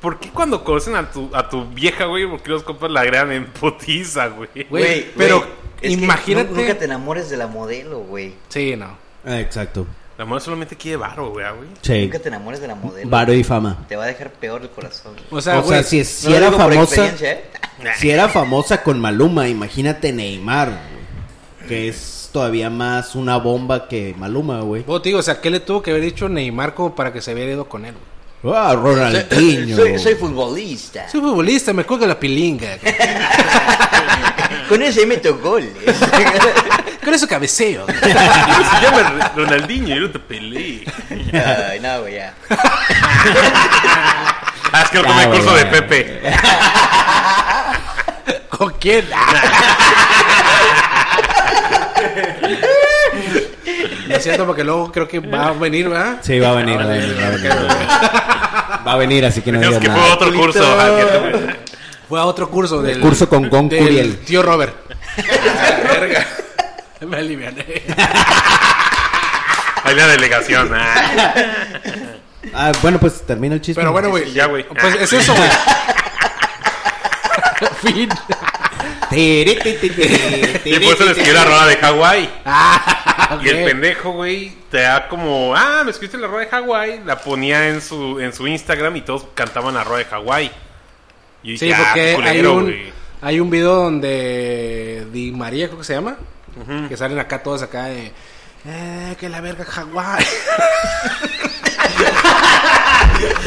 [0.00, 3.00] ¿Por qué cuando conocen a tu, a tu vieja, güey, por qué los compas la
[3.00, 4.48] agregan en putiza, güey?
[4.68, 8.34] Güey, pero güey, es que imagínate- nu- nunca te enamores de la modelo, güey.
[8.48, 8.96] Sí, no.
[9.24, 9.86] Ah, Exacto.
[10.18, 11.68] La mujer solamente quiere varo, güey, güey.
[11.82, 12.02] Sí.
[12.04, 13.08] Nunca te enamores de la modelo.
[13.10, 13.84] Varo y fama.
[13.88, 15.14] Te va a dejar peor el corazón.
[15.30, 17.44] O sea, O güey, sea, si, es- si No era famosa, experiencia, ¿eh?
[17.98, 20.95] si era famosa con Maluma, imagínate Neymar, güey,
[21.66, 24.82] que es todavía más una bomba que Maluma, güey.
[24.82, 27.32] vos digo, o sea, ¿qué le tuvo que haber dicho Neymar como para que se
[27.34, 27.94] hubiera ido con él?
[28.42, 28.54] güey?
[28.56, 29.76] Ah, Ronaldinho.
[29.76, 31.08] Soy, soy futbolista.
[31.08, 32.78] Soy futbolista, me cuelga la pilinga.
[34.68, 35.72] Con ese meto goles.
[37.04, 37.86] Con eso cabeceo.
[38.02, 38.08] Se
[38.82, 40.84] llama Ronaldinho y no te peleé.
[41.32, 42.34] Ay, no, güey, ya.
[44.72, 45.66] Ah, es que no tomé el güey, curso de.
[45.66, 46.20] Pepe.
[48.50, 49.06] ¿Con quién?
[54.16, 56.18] Lo siento porque luego creo que va a venir, ¿verdad?
[56.22, 57.52] Sí, va a venir, va a venir, va a venir.
[58.86, 60.14] Va a venir, así que no digas que fue nada.
[60.14, 60.78] otro curso.
[62.08, 63.00] Fue a otro curso del...
[63.00, 64.18] curso con Gon Curiel.
[64.18, 64.74] tío Robert.
[65.82, 66.26] Verga.
[67.00, 67.64] Me aliviané.
[69.84, 70.70] Hay la delegación.
[70.74, 71.44] ah.
[72.54, 73.82] Ah, bueno, pues termina el chisme.
[73.82, 74.32] Pero bueno, güey.
[74.32, 74.64] Ya, güey.
[74.68, 75.50] Pues es eso, güey.
[77.82, 78.08] fin.
[79.12, 82.30] Y por eso le escribí la rola de Hawái.
[82.44, 83.05] Ah,
[83.42, 87.02] Y el pendejo, güey, te da como, ah, me escribiste la rola de Hawái.
[87.04, 90.50] La ponía en su, en su Instagram y todos cantaban la rola de Hawái.
[91.42, 92.92] Y yo Sí, ah, porque hay culero, un, güey.
[93.22, 96.16] hay un video donde Di María, creo que se llama,
[96.88, 98.12] que salen acá todos acá de,
[98.66, 100.24] eh, que la verga Hawái.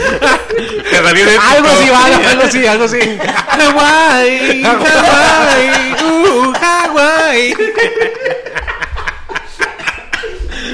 [0.90, 3.00] Algo así, algo así, algo así.
[3.00, 7.56] Hawái, Hawái, uh, Hawái.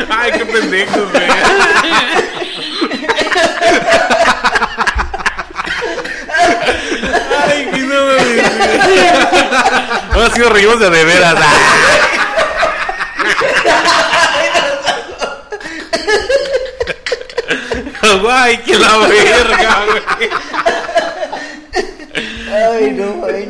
[0.09, 1.29] Ay, qué pendejos, güey.
[7.47, 8.51] Ay, que no mames.
[10.11, 11.35] Ahora sí nos reímos de de veras.
[18.01, 20.29] Hawái, que la verga, güey.
[22.71, 23.45] Ay, no, güey.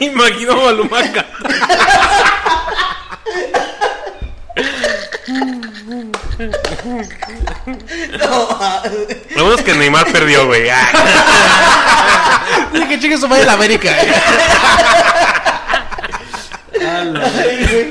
[0.00, 1.48] Me imagino a Maluma cantando.
[9.36, 10.68] Lo bueno es que Neymar perdió, güey.
[10.68, 12.42] Ah.
[12.72, 13.90] Dile que chingue su madre la América.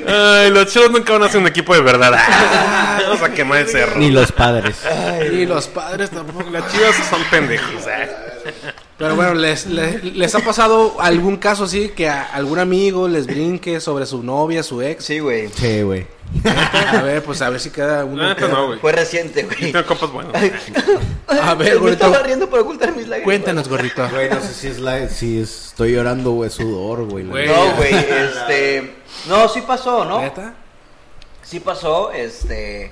[0.07, 2.19] Ay, los chavos nunca van a ser un equipo de verdad.
[3.21, 3.97] Vamos a quemar el cerro.
[3.99, 4.77] Ni los padres.
[5.31, 6.49] Y los padres tampoco.
[6.49, 7.85] Las chivas son pendejos.
[7.87, 8.05] ah.
[8.97, 13.25] Pero bueno, ¿les, les, les ha pasado algún caso así que a algún amigo les
[13.25, 15.03] brinque sobre su novia, su ex?
[15.05, 15.49] Sí, güey.
[15.49, 16.05] Sí, güey.
[16.93, 18.27] A ver, pues a ver si queda uno.
[18.27, 18.79] Neta no, güey.
[18.79, 19.71] Fue reciente, güey.
[19.71, 20.33] Tengo compas buenos.
[21.27, 22.05] A ver, Me gordito.
[22.05, 23.23] estaba riendo para ocultar mis lágrimas.
[23.25, 24.07] Cuéntanos, gordito.
[24.09, 27.25] Güey, no sé si es la, si estoy llorando o es sudor, güey.
[27.25, 27.47] Güey.
[27.47, 28.95] No, güey, este...
[29.27, 30.21] No, sí pasó, ¿no?
[30.21, 30.53] ¿Neta?
[31.43, 32.91] sí pasó, este...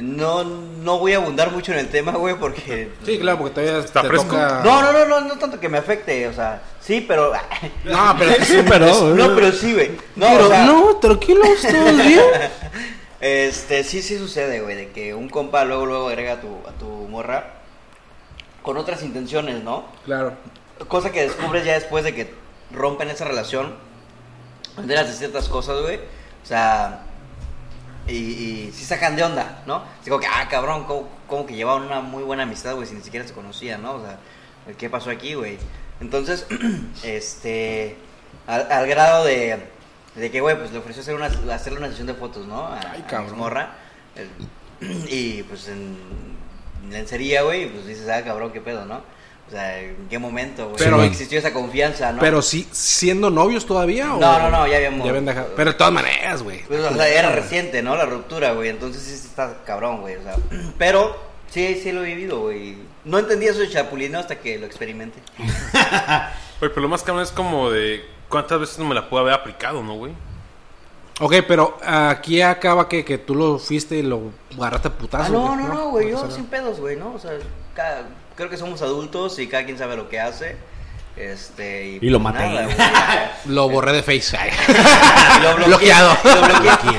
[0.00, 2.90] No, no voy a abundar mucho en el tema, güey, porque...
[3.04, 4.26] Sí, claro, porque todavía Está te fresco.
[4.26, 4.62] toca...
[4.64, 7.32] No, no, no, no, no tanto que me afecte, o sea, sí, pero...
[7.84, 8.44] No, pero...
[8.44, 9.14] Sí, pero...
[9.14, 9.92] No, pero sí, güey.
[10.16, 12.20] No, pero o sea, no, tranquilos, todo bien.
[13.20, 16.72] Este, sí, sí sucede, güey, de que un compa luego, luego agrega a tu, a
[16.72, 17.54] tu morra
[18.60, 19.86] con otras intenciones, ¿no?
[20.04, 20.34] Claro.
[20.88, 22.34] Cosa que descubres ya después de que
[22.70, 23.76] rompen esa relación,
[24.76, 25.96] enteras de ciertas cosas, güey.
[25.96, 27.04] O sea,
[28.08, 29.82] y, y sí sacan de onda, ¿no?
[30.04, 33.02] Digo que, ah, cabrón, ¿cómo, cómo que llevaban una muy buena amistad, güey, si ni
[33.02, 33.94] siquiera se conocían, ¿no?
[33.94, 34.18] O sea,
[34.76, 35.58] ¿qué pasó aquí, güey?
[36.00, 36.46] Entonces,
[37.02, 37.96] este,
[38.46, 39.58] al, al grado de,
[40.14, 42.66] de que, güey, pues le ofreció hacer una, hacerle una sesión de fotos, ¿no?
[42.66, 43.38] A, Ay, cabrón.
[43.38, 43.74] morra.
[44.16, 44.30] El-
[45.08, 45.96] y pues en
[46.90, 49.02] lencería, güey, pues dices, ah, cabrón, qué pedo, ¿no?
[49.46, 50.76] O sea, ¿en qué momento, güey?
[50.78, 52.20] Pero- no existió esa confianza, ¿no?
[52.20, 54.18] Pero sí, siendo novios todavía o...
[54.18, 55.52] No, no, no, ya habíamos- Ya habían dejado.
[55.54, 56.62] Pero de todas maneras, güey.
[56.64, 57.94] Pues, o sea, era reciente, ¿no?
[57.94, 58.70] La ruptura, güey.
[58.70, 60.16] Entonces sí está cabrón, güey.
[60.16, 60.36] O sea,
[60.78, 61.14] pero
[61.50, 62.76] sí, sí lo he vivido, güey.
[63.04, 65.18] No entendí eso de chapulino hasta que lo experimenté.
[66.60, 69.34] Güey, pero lo más cabrón es como de cuántas veces no me la puedo haber
[69.34, 70.12] aplicado, ¿no, güey?
[71.20, 75.24] Ok, pero aquí acaba que, que tú lo fuiste y lo agarraste a putazo.
[75.26, 76.10] Ah, no, no, no, güey.
[76.10, 77.12] Yo sin pedos, güey, ¿no?
[77.14, 77.32] O sea,
[77.74, 80.56] cada- creo que somos adultos y cada quien sabe lo que hace.
[81.16, 82.46] Este, y, Y lo pues maté.
[82.48, 82.76] nada, güey.
[83.54, 84.36] Lo borré de Face.
[85.38, 86.16] Y lo bloqueé, Bloqueado.
[86.24, 86.98] lo bloqueé.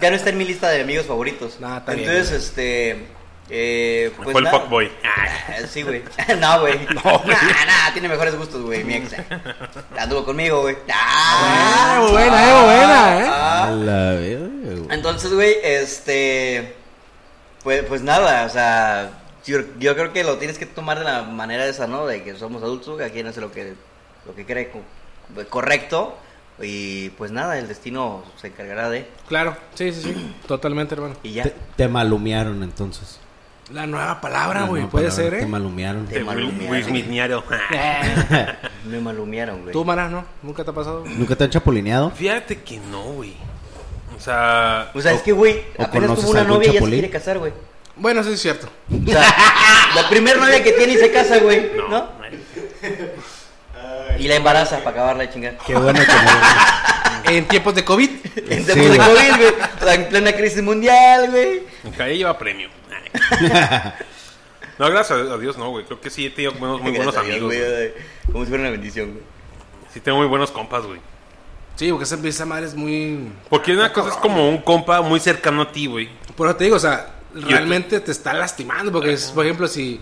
[0.00, 1.60] Ya no está en mi lista de amigos favoritos.
[1.60, 2.66] Nah, está bien, Entonces, güey.
[2.66, 3.06] este.
[3.52, 4.60] Eh, pues Fue el nada.
[4.60, 4.86] fuckboy.
[4.86, 6.02] Eh, Sí, güey.
[6.38, 6.78] No, güey.
[6.94, 9.12] No, Nah, nah, tiene mejores gustos, güey, mi ex.
[9.98, 10.76] Anduvo conmigo, güey.
[10.90, 13.26] Ah, Ah, buena, eh, buena, eh.
[13.28, 13.64] ah.
[13.66, 14.86] A la güey.
[14.90, 16.76] Entonces, güey, este.
[17.62, 19.10] Pues, pues nada, o sea.
[19.46, 22.06] Yo, yo creo que lo tienes que tomar de la manera esa, ¿no?
[22.06, 23.74] De que somos adultos, cada quien hace lo que,
[24.26, 26.16] lo que cree co- correcto.
[26.62, 29.08] Y pues nada, el destino se encargará de.
[29.28, 30.34] Claro, sí, sí, sí.
[30.46, 31.14] Totalmente, hermano.
[31.22, 31.44] Y ya.
[31.44, 33.18] Te, te malumearon entonces.
[33.72, 34.82] La nueva palabra, La güey.
[34.86, 35.46] Puede palabra, ser, Te ¿eh?
[35.46, 36.06] malumearon.
[36.06, 36.68] Te malumearon.
[36.70, 37.44] Luis Mitniaro.
[38.84, 39.72] Me malumearon, güey.
[39.72, 40.24] Tú, Mara, ¿no?
[40.42, 41.04] ¿Nunca te ha pasado?
[41.06, 42.10] ¿Nunca te han chapulineado?
[42.10, 43.34] Fíjate que no, güey.
[44.16, 47.08] O sea, O sea, es que, güey, apenas tuvo una novia y ya se quiere
[47.10, 47.52] casar, güey.
[47.96, 48.68] Bueno, sí es cierto.
[48.90, 49.34] O sea,
[49.94, 51.70] la primera novia que tiene y se casa, güey.
[51.76, 51.88] no.
[51.88, 52.20] ¿No?
[54.18, 55.58] Y la embaraza para acabarla de chingar.
[55.66, 57.30] Qué bueno que no.
[57.30, 58.10] En tiempos de COVID.
[58.36, 58.98] En Sí, tiempos de.
[58.98, 59.54] COVID, güey.
[59.80, 61.62] O sea, en plena crisis mundial, güey.
[61.94, 62.68] Ella lleva premio.
[64.78, 65.84] No, gracias a Dios, no, güey.
[65.84, 67.54] Creo que sí he tenido buenos, muy buenos Gracias a Dios, amigos.
[67.54, 67.92] güey, güey.
[68.32, 69.22] Como si fuera una bendición, güey.
[69.92, 71.00] Sí tengo muy buenos compas, güey.
[71.76, 73.30] Sí, porque esa, esa madre es muy...
[73.50, 76.08] Porque una cosa es como un compa muy cercano a ti, güey.
[76.34, 78.92] Por eso te digo, o sea, realmente te está lastimando.
[78.92, 80.00] Porque, es, por ejemplo, si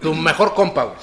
[0.00, 0.96] tu mejor compa, güey.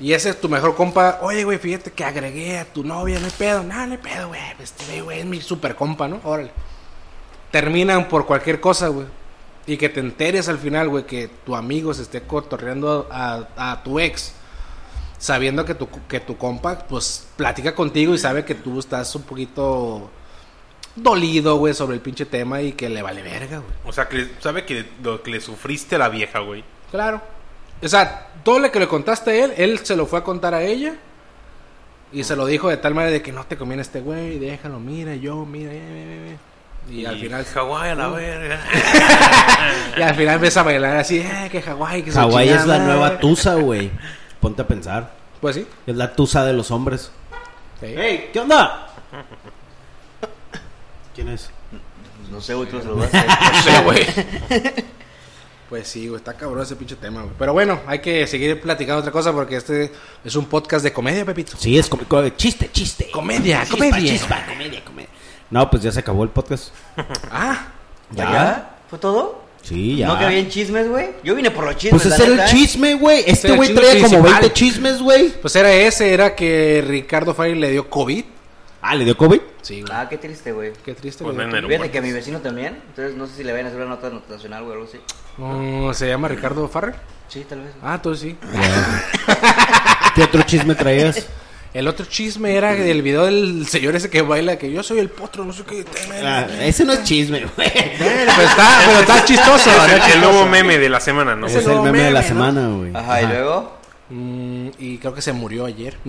[0.00, 1.20] Y ese es tu mejor compa.
[1.22, 3.62] Oye, güey, fíjate que agregué a tu novia, no hay pedo.
[3.62, 4.40] No, no hay pedo, güey.
[4.58, 6.20] Este güey es mi super compa, ¿no?
[6.24, 6.50] Órale.
[7.50, 9.06] Terminan por cualquier cosa, güey.
[9.66, 13.82] Y que te enteres al final, güey, que tu amigo se esté cotorreando a, a
[13.82, 14.32] tu ex.
[15.18, 19.22] Sabiendo que tu, que tu compa, pues, platica contigo y sabe que tú estás un
[19.22, 20.10] poquito
[20.96, 23.72] dolido, güey, sobre el pinche tema y que le vale verga, güey.
[23.84, 26.64] O sea, que sabe que lo que le sufriste a la vieja, güey.
[26.90, 27.20] Claro.
[27.82, 30.54] O sea, todo lo que le contaste a él, él se lo fue a contar
[30.54, 30.94] a ella.
[32.12, 34.78] Y se lo dijo de tal manera de que no te conviene este güey, déjalo,
[34.78, 36.36] mira, yo, mira, eh, eh, eh.
[36.88, 38.60] Y, al final Hawái a la verga.
[39.98, 43.18] y al final empieza a bailar así, eh, que Hawái, que Hawái es la nueva
[43.18, 43.90] tusa, güey.
[44.38, 45.12] Ponte a pensar.
[45.40, 45.66] Pues sí.
[45.86, 47.10] Es la tusa de los hombres.
[47.80, 47.86] sí.
[47.86, 48.30] ¡Ey!
[48.32, 48.93] ¿Qué onda?
[51.14, 51.50] ¿Quién es?
[52.30, 53.18] No sé, güey, tú lo saludaste.
[53.64, 54.06] Sí, güey.
[55.68, 57.34] Pues sí, güey, está cabrón ese pinche tema, güey.
[57.38, 59.90] Pero bueno, hay que seguir platicando otra cosa porque este
[60.24, 61.56] es un podcast de comedia, Pepito.
[61.58, 63.10] Sí, es com- co- chiste, chiste.
[63.10, 64.12] Comedia, Chispa, comedia.
[64.12, 65.08] chispa, comedia, comedia.
[65.50, 66.68] No, pues ya se acabó el podcast.
[67.30, 67.68] Ah,
[68.10, 68.24] ¿Ya?
[68.32, 68.76] ¿Ya?
[68.90, 69.42] ¿Fue todo?
[69.62, 70.08] Sí, ya.
[70.08, 71.08] ¿No que habían chismes, güey?
[71.24, 72.44] Yo vine por los chismes, Pues ese era el ¿eh?
[72.50, 73.24] chisme, güey.
[73.26, 74.40] Este güey traía como principal.
[74.42, 75.28] 20 chismes, güey.
[75.40, 78.24] pues era ese, era que Ricardo Fire le dio COVID.
[78.86, 79.40] Ah, ¿le dio COVID?
[79.62, 79.92] Sí, güey.
[79.96, 80.74] Ah, qué triste, güey.
[80.84, 81.66] Qué triste, Pues güey.
[81.66, 82.82] Fíjate que a mi vecino también.
[82.88, 85.00] Entonces no sé si le vayan a hacer una nota nacional, güey, o algo así.
[85.38, 86.94] Oh, ¿Se llama Ricardo Farrer?
[87.28, 87.72] Sí, tal vez.
[87.82, 88.36] Ah, tú sí.
[90.14, 91.26] ¿Qué otro chisme traías?
[91.72, 95.08] El otro chisme era del video del señor ese que baila, que yo soy el
[95.08, 95.86] potro, no sé qué.
[96.22, 97.72] Ah, ese no es chisme, güey.
[97.72, 99.70] Pero está, pero está chistoso.
[99.70, 100.14] Es ¿no?
[100.14, 101.46] el, nuevo meme de la semana, ¿no?
[101.46, 102.94] Ese es el meme de la semana, güey.
[102.94, 103.83] Ajá, y luego.
[104.10, 105.96] Mm, y creo que se murió ayer.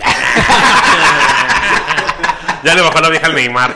[2.64, 3.76] Ya le bajó la vieja al Neymar.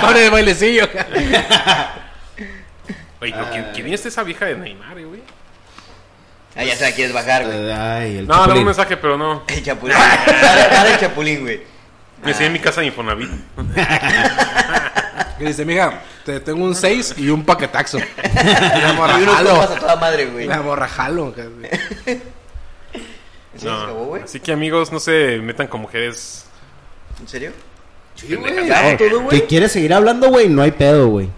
[0.00, 0.88] Con el bailecillo.
[3.20, 5.22] Oye, pero ¿quién, quién es esa vieja de Neymar, eh, güey?
[6.56, 7.70] Ah, ya se la quieres bajar, güey.
[7.70, 8.64] Ay, el No, un chapulín.
[8.64, 9.44] mensaje, pero no.
[9.46, 9.96] El chapulín.
[10.26, 11.62] Dale, el chapulín, güey.
[12.24, 13.30] Me enseñé en mi casa de Infonavit.
[15.40, 16.00] Y dice, mija,
[16.32, 17.98] te tengo un 6 y un paquetaxo.
[17.98, 19.50] Y la morra, Y unos jalo.
[19.50, 20.46] compas a toda madre, Y güey.
[20.46, 21.32] La morra, jalo.
[21.34, 21.48] casi.
[23.54, 24.04] ¿En serio se acabó, No.
[24.06, 24.22] güey?
[24.22, 26.44] Así que amigos, no se metan con mujeres.
[27.20, 27.52] ¿En serio?
[28.14, 28.54] Sí, güey.
[28.66, 29.40] Claro, todo, güey.
[29.40, 31.28] Si quieres seguir hablando, güey, no hay pedo, güey.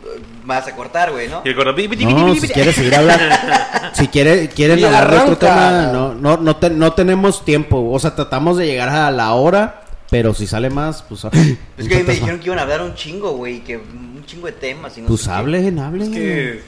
[0.45, 1.43] Vas a cortar, güey, ¿no?
[1.45, 2.49] Y el gordo, "Bi, bi, bi, bi, No, si bi".
[2.49, 3.22] quieres seguir hablando,
[3.93, 7.88] si quiere, quieren hablar de otro tema, no, no, no, te- no tenemos tiempo.
[7.93, 11.24] O sea, tratamos de llegar a la hora, pero si sale más, pues.
[11.24, 14.22] Es que a mí me dijeron que iban a hablar un chingo, güey, que un
[14.26, 16.08] chingo de temas y no Pues hablen, hablen.
[16.12, 16.62] Es que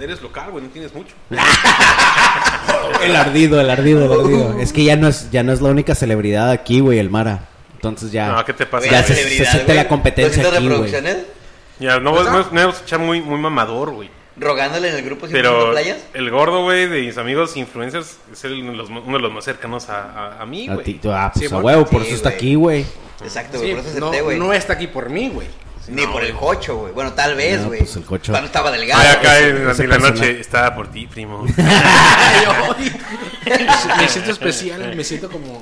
[0.00, 1.14] eres local, güey, no tienes mucho.
[3.02, 4.58] El ardido, el ardido, el ardido.
[4.60, 7.48] Es que ya no es, ya no es la única celebridad aquí, güey, el Mara.
[7.74, 8.28] Entonces ya.
[8.32, 8.86] No, ¿qué te pasa?
[8.86, 9.76] Ya la se- se siente güey.
[9.76, 11.16] la competencia 200 aquí, reproducciones
[11.78, 14.10] Ya, no, no, no, no echar muy, muy mamador, güey.
[14.38, 15.98] Rogándole en el grupo sin Pero playas.
[16.14, 19.32] el gordo, güey, de mis amigos influencers es el- uno, de los, uno de los
[19.32, 20.02] más cercanos a,
[20.38, 20.84] a, a mí, A güey.
[20.84, 22.36] ti, ah, pues Sí, a huevo, por sí, eso está güey.
[22.38, 22.86] aquí, güey.
[23.22, 24.38] Exacto, güey, Sí, por eso no, acepté, güey.
[24.38, 25.46] no está aquí por mí, güey.
[25.88, 26.92] Ni por el cocho, güey.
[26.92, 27.78] Bueno, tal vez, No, güey.
[27.78, 28.32] pues el cocho.
[28.32, 29.00] Cuando estaba delgado.
[29.00, 31.44] Ay, acá en, la noche estaba por ti, primo.
[33.98, 35.60] me siento especial, me siento como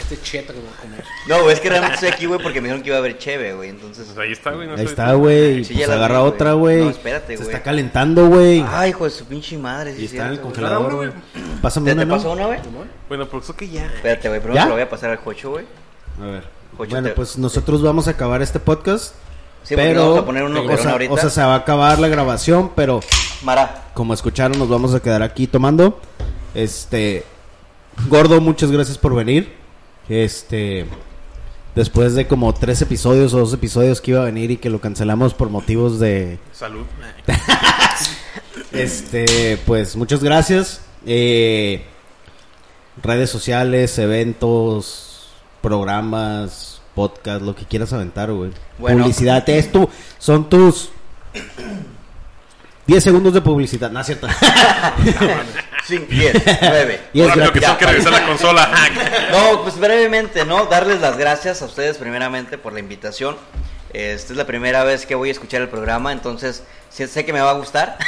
[0.00, 1.04] este cheto que voy a comer.
[1.28, 3.18] No, güey, es que realmente estoy aquí, güey, porque me dijeron que iba a haber
[3.18, 3.70] cheve, güey.
[3.70, 4.06] Entonces.
[4.06, 4.66] Pues ahí está, güey.
[4.66, 5.64] No Ahí estoy- está, güey.
[5.64, 6.32] Sí, pues la agarra vi, güey.
[6.34, 6.84] otra, güey.
[6.84, 7.54] No, espérate, Se güey.
[7.54, 8.64] está calentando, güey.
[8.68, 9.94] Ay, hijo de su pinche madre.
[9.94, 10.60] Sí, y es está en el cierto, güey.
[10.62, 11.10] congelador, güey.
[11.62, 12.14] Pásame ¿Te, una, te ¿no?
[12.16, 12.58] pasó una, güey?
[13.08, 13.86] Bueno, pero eso que ya.
[13.86, 14.62] Espérate, güey, primero ¿Ya?
[14.62, 15.64] se lo voy a pasar al cocho, güey.
[16.20, 16.44] A ver.
[16.76, 19.14] Jocho, bueno, te- pues nosotros vamos a acabar este podcast.
[19.62, 21.12] Sí, porque pero, vamos a poner uno o, sea, ahorita.
[21.12, 23.00] o sea, se va a acabar la grabación, pero
[23.42, 23.90] Mara.
[23.92, 26.00] como escucharon, nos vamos a quedar aquí tomando.
[26.54, 27.24] Este,
[28.08, 29.52] Gordo, muchas gracias por venir.
[30.10, 30.86] Este,
[31.76, 34.80] después de como tres episodios o dos episodios que iba a venir y que lo
[34.80, 36.84] cancelamos por motivos de, Salud.
[38.72, 40.80] este, pues muchas gracias.
[41.06, 41.84] Eh,
[43.00, 45.28] redes sociales, eventos,
[45.62, 48.50] programas, podcast, lo que quieras aventar, güey.
[48.78, 49.04] Bueno.
[49.04, 49.88] Publicidad, es tu,
[50.18, 50.90] son tus
[52.90, 54.26] 10 segundos de publicidad, no es cierto.
[55.86, 57.00] 5, 10, 9.
[57.12, 58.68] Y es que tengo que revisar la consola.
[59.30, 60.66] No, pues brevemente, ¿no?
[60.66, 63.36] Darles las gracias a ustedes primeramente por la invitación.
[63.92, 67.40] Esta es la primera vez que voy a escuchar el programa, entonces sé que me
[67.40, 67.96] va a gustar.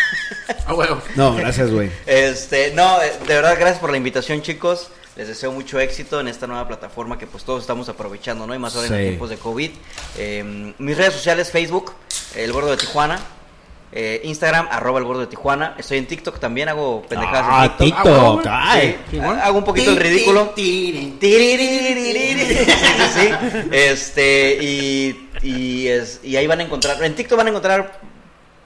[0.67, 1.01] Ah, huevo.
[1.17, 1.91] No, gracias, güey.
[2.07, 4.89] Este, no, eh, de verdad, gracias por la invitación, chicos.
[5.17, 8.55] Les deseo mucho éxito en esta nueva plataforma que pues todos estamos aprovechando, ¿no?
[8.55, 9.03] Y más ahora en Sí.
[9.11, 9.71] tiempos de COVID.
[10.19, 11.93] Eh, mis redes sociales, Facebook,
[12.35, 13.19] El Gordo de Tijuana.
[13.95, 15.75] Eh, Instagram, arroba El Gordo de Tijuana.
[15.79, 18.03] Estoy en TikTok también, hago pendejadas Ah, en TikTok.
[18.05, 18.97] TikTok, Ah, ay.
[19.11, 20.55] Sí, hago un poquito el ridículo.
[20.57, 22.47] Tiririririri.
[22.47, 23.31] Sí, sí, sí.
[23.71, 28.01] Este, y, y, es, y ahí van a encontrar, en TikTok van a encontrar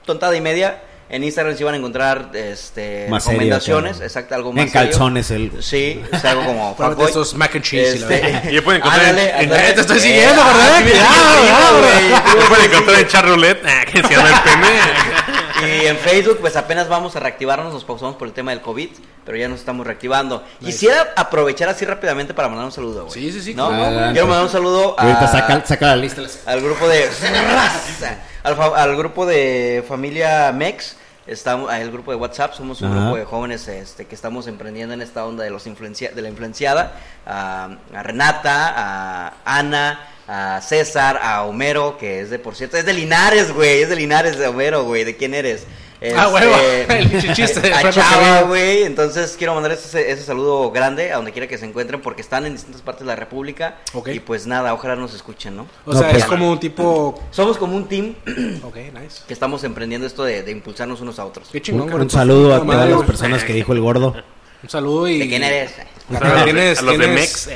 [0.05, 4.05] tontada y media, en Instagram sí van a encontrar este, Más serio, recomendaciones, claro.
[4.05, 4.89] exacto, algo más En serio.
[4.91, 7.05] calzones el Sí, es algo como fuckboy.
[7.07, 8.41] estos mac and cheese Este.
[8.51, 10.81] Y ya pueden encontrar ándale, en- en- te estoy Eh, siguiendo, ah, ¿verdad?
[10.81, 12.41] Cuidado, cuidado, güey.
[12.41, 13.65] Lo pueden encontrar en Charroulette.
[13.65, 14.67] Ah, que se llama el pene.
[15.65, 18.89] Y en Facebook, pues apenas vamos a reactivarnos, nos pausamos por el tema del COVID,
[19.25, 20.43] pero ya nos estamos reactivando.
[20.59, 23.13] Quisiera aprovechar así rápidamente para mandar un saludo, güey.
[23.13, 23.69] Sí, sí, sí, ¿No?
[23.69, 24.11] claro, güey.
[24.11, 25.03] Quiero mandar un saludo a...
[25.03, 26.21] Ahorita saca, saca la lista.
[26.45, 27.09] al grupo de
[28.43, 30.95] al, fa- al grupo de familia Mex
[31.25, 33.01] estamos el grupo de WhatsApp somos un Ajá.
[33.01, 36.29] grupo de jóvenes este que estamos emprendiendo en esta onda de los influencia de la
[36.29, 36.93] influenciada
[37.25, 42.85] a, a Renata a Ana a César a Homero que es de por cierto es
[42.85, 45.65] de Linares güey es de Linares de Homero güey de quién eres
[46.15, 46.53] Ah, huevo,
[46.89, 48.83] el pinche chiste de a Chava, güey.
[48.83, 52.45] Entonces quiero mandar ese, ese saludo grande a donde quiera que se encuentren porque están
[52.45, 53.77] en distintas partes de la República.
[53.95, 54.09] Ok.
[54.09, 55.65] Y pues nada, ojalá nos escuchen, ¿no?
[55.85, 57.19] O No, sea, pues- es como un tipo.
[57.31, 58.13] Somos como un team
[58.63, 59.21] Ok, nice.
[59.27, 61.49] que estamos emprendiendo esto de, de impulsarnos unos a otros.
[61.51, 62.03] Qué Un, chingón, güey.
[62.03, 64.15] un saludo a todas las personas que dijo el gordo.
[64.61, 65.17] Un saludo y.
[65.17, 65.71] ¿De quién eres?
[66.43, 67.49] Tienes, a los de Mex.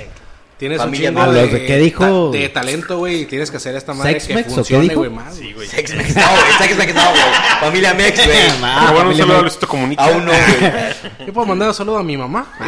[0.62, 2.30] Tienes Familia un chingo de, ¿A los de qué dijo?
[2.32, 3.22] ta- de talento, güey.
[3.22, 5.34] y Tienes que hacer esta madre ¿Sex que Mex funcione, güey, más.
[5.36, 5.68] Sí, güey.
[5.68, 6.54] Sex Mex, no, güey.
[6.60, 7.24] Sex Mex, no, güey.
[7.62, 8.38] Familia Mex, güey.
[8.64, 9.42] Ah, Ah, bueno, un saludo a Mex.
[9.44, 10.04] Luisito Comunica.
[10.06, 10.72] Aún no, güey.
[11.28, 12.46] Yo puedo mandar un saludo a mi mamá.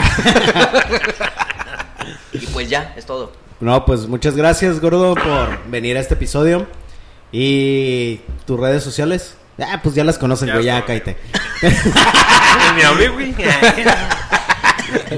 [2.33, 3.31] Y pues ya, es todo.
[3.59, 6.65] No, pues muchas gracias, gordo, por venir a este episodio.
[7.31, 9.35] Y tus redes sociales.
[9.59, 11.15] Ah, pues ya las conocen, güey, ya cállate.
[12.75, 13.35] Ni hablé, güey.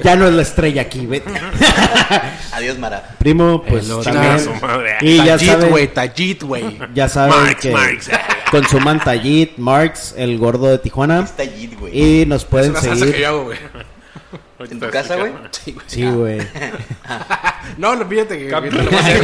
[0.03, 1.29] Ya no es la estrella aquí, vete.
[2.53, 3.15] Adiós, Mara.
[3.17, 4.39] Primo, pues Hello, también.
[4.39, 4.97] Su madre.
[5.01, 5.87] Y ya Tajit, saben, güey.
[5.93, 6.79] Tajit, güey.
[6.93, 8.09] ya saben Marx, que Marx.
[8.51, 11.21] consuman Tallit, Marx, el gordo de Tijuana.
[11.21, 12.21] Está Jit, güey.
[12.21, 13.25] Y nos Es pueden una salsa que yo seguir.
[13.25, 13.57] hago, güey.
[14.71, 15.31] ¿En tu casa, güey?
[15.87, 16.41] Sí, güey.
[16.41, 16.47] Sí.
[17.77, 18.53] No, no, fíjate que.
[18.53, 19.21] Ahorita lo voy a hacer.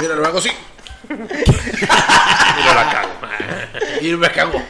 [0.00, 0.48] Mira, lo hago así.
[1.08, 3.10] Y lo la cago.
[4.00, 4.62] Y me cago.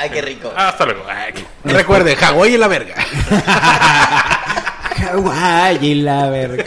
[0.00, 0.52] Ay, qué rico.
[0.56, 1.02] Ah, Hasta luego.
[1.08, 1.34] Ay,
[1.64, 2.94] Recuerde, Hawái y la verga.
[4.96, 6.64] Hawái y la verga.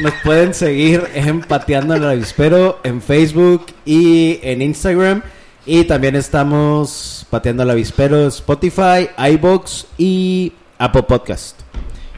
[0.00, 5.22] nos pueden seguir en Pateando el Avispero en Facebook y en Instagram.
[5.64, 11.60] Y también estamos Pateando el Avispero, Spotify, iBox y Apple Podcast.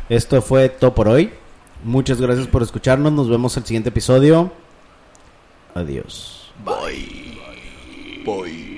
[0.08, 1.32] Esto fue todo por hoy.
[1.84, 3.12] Muchas gracias por escucharnos.
[3.12, 4.52] Nos vemos en el siguiente episodio.
[5.74, 6.52] Adiós.
[6.64, 7.38] Bye.
[8.24, 8.77] Bye.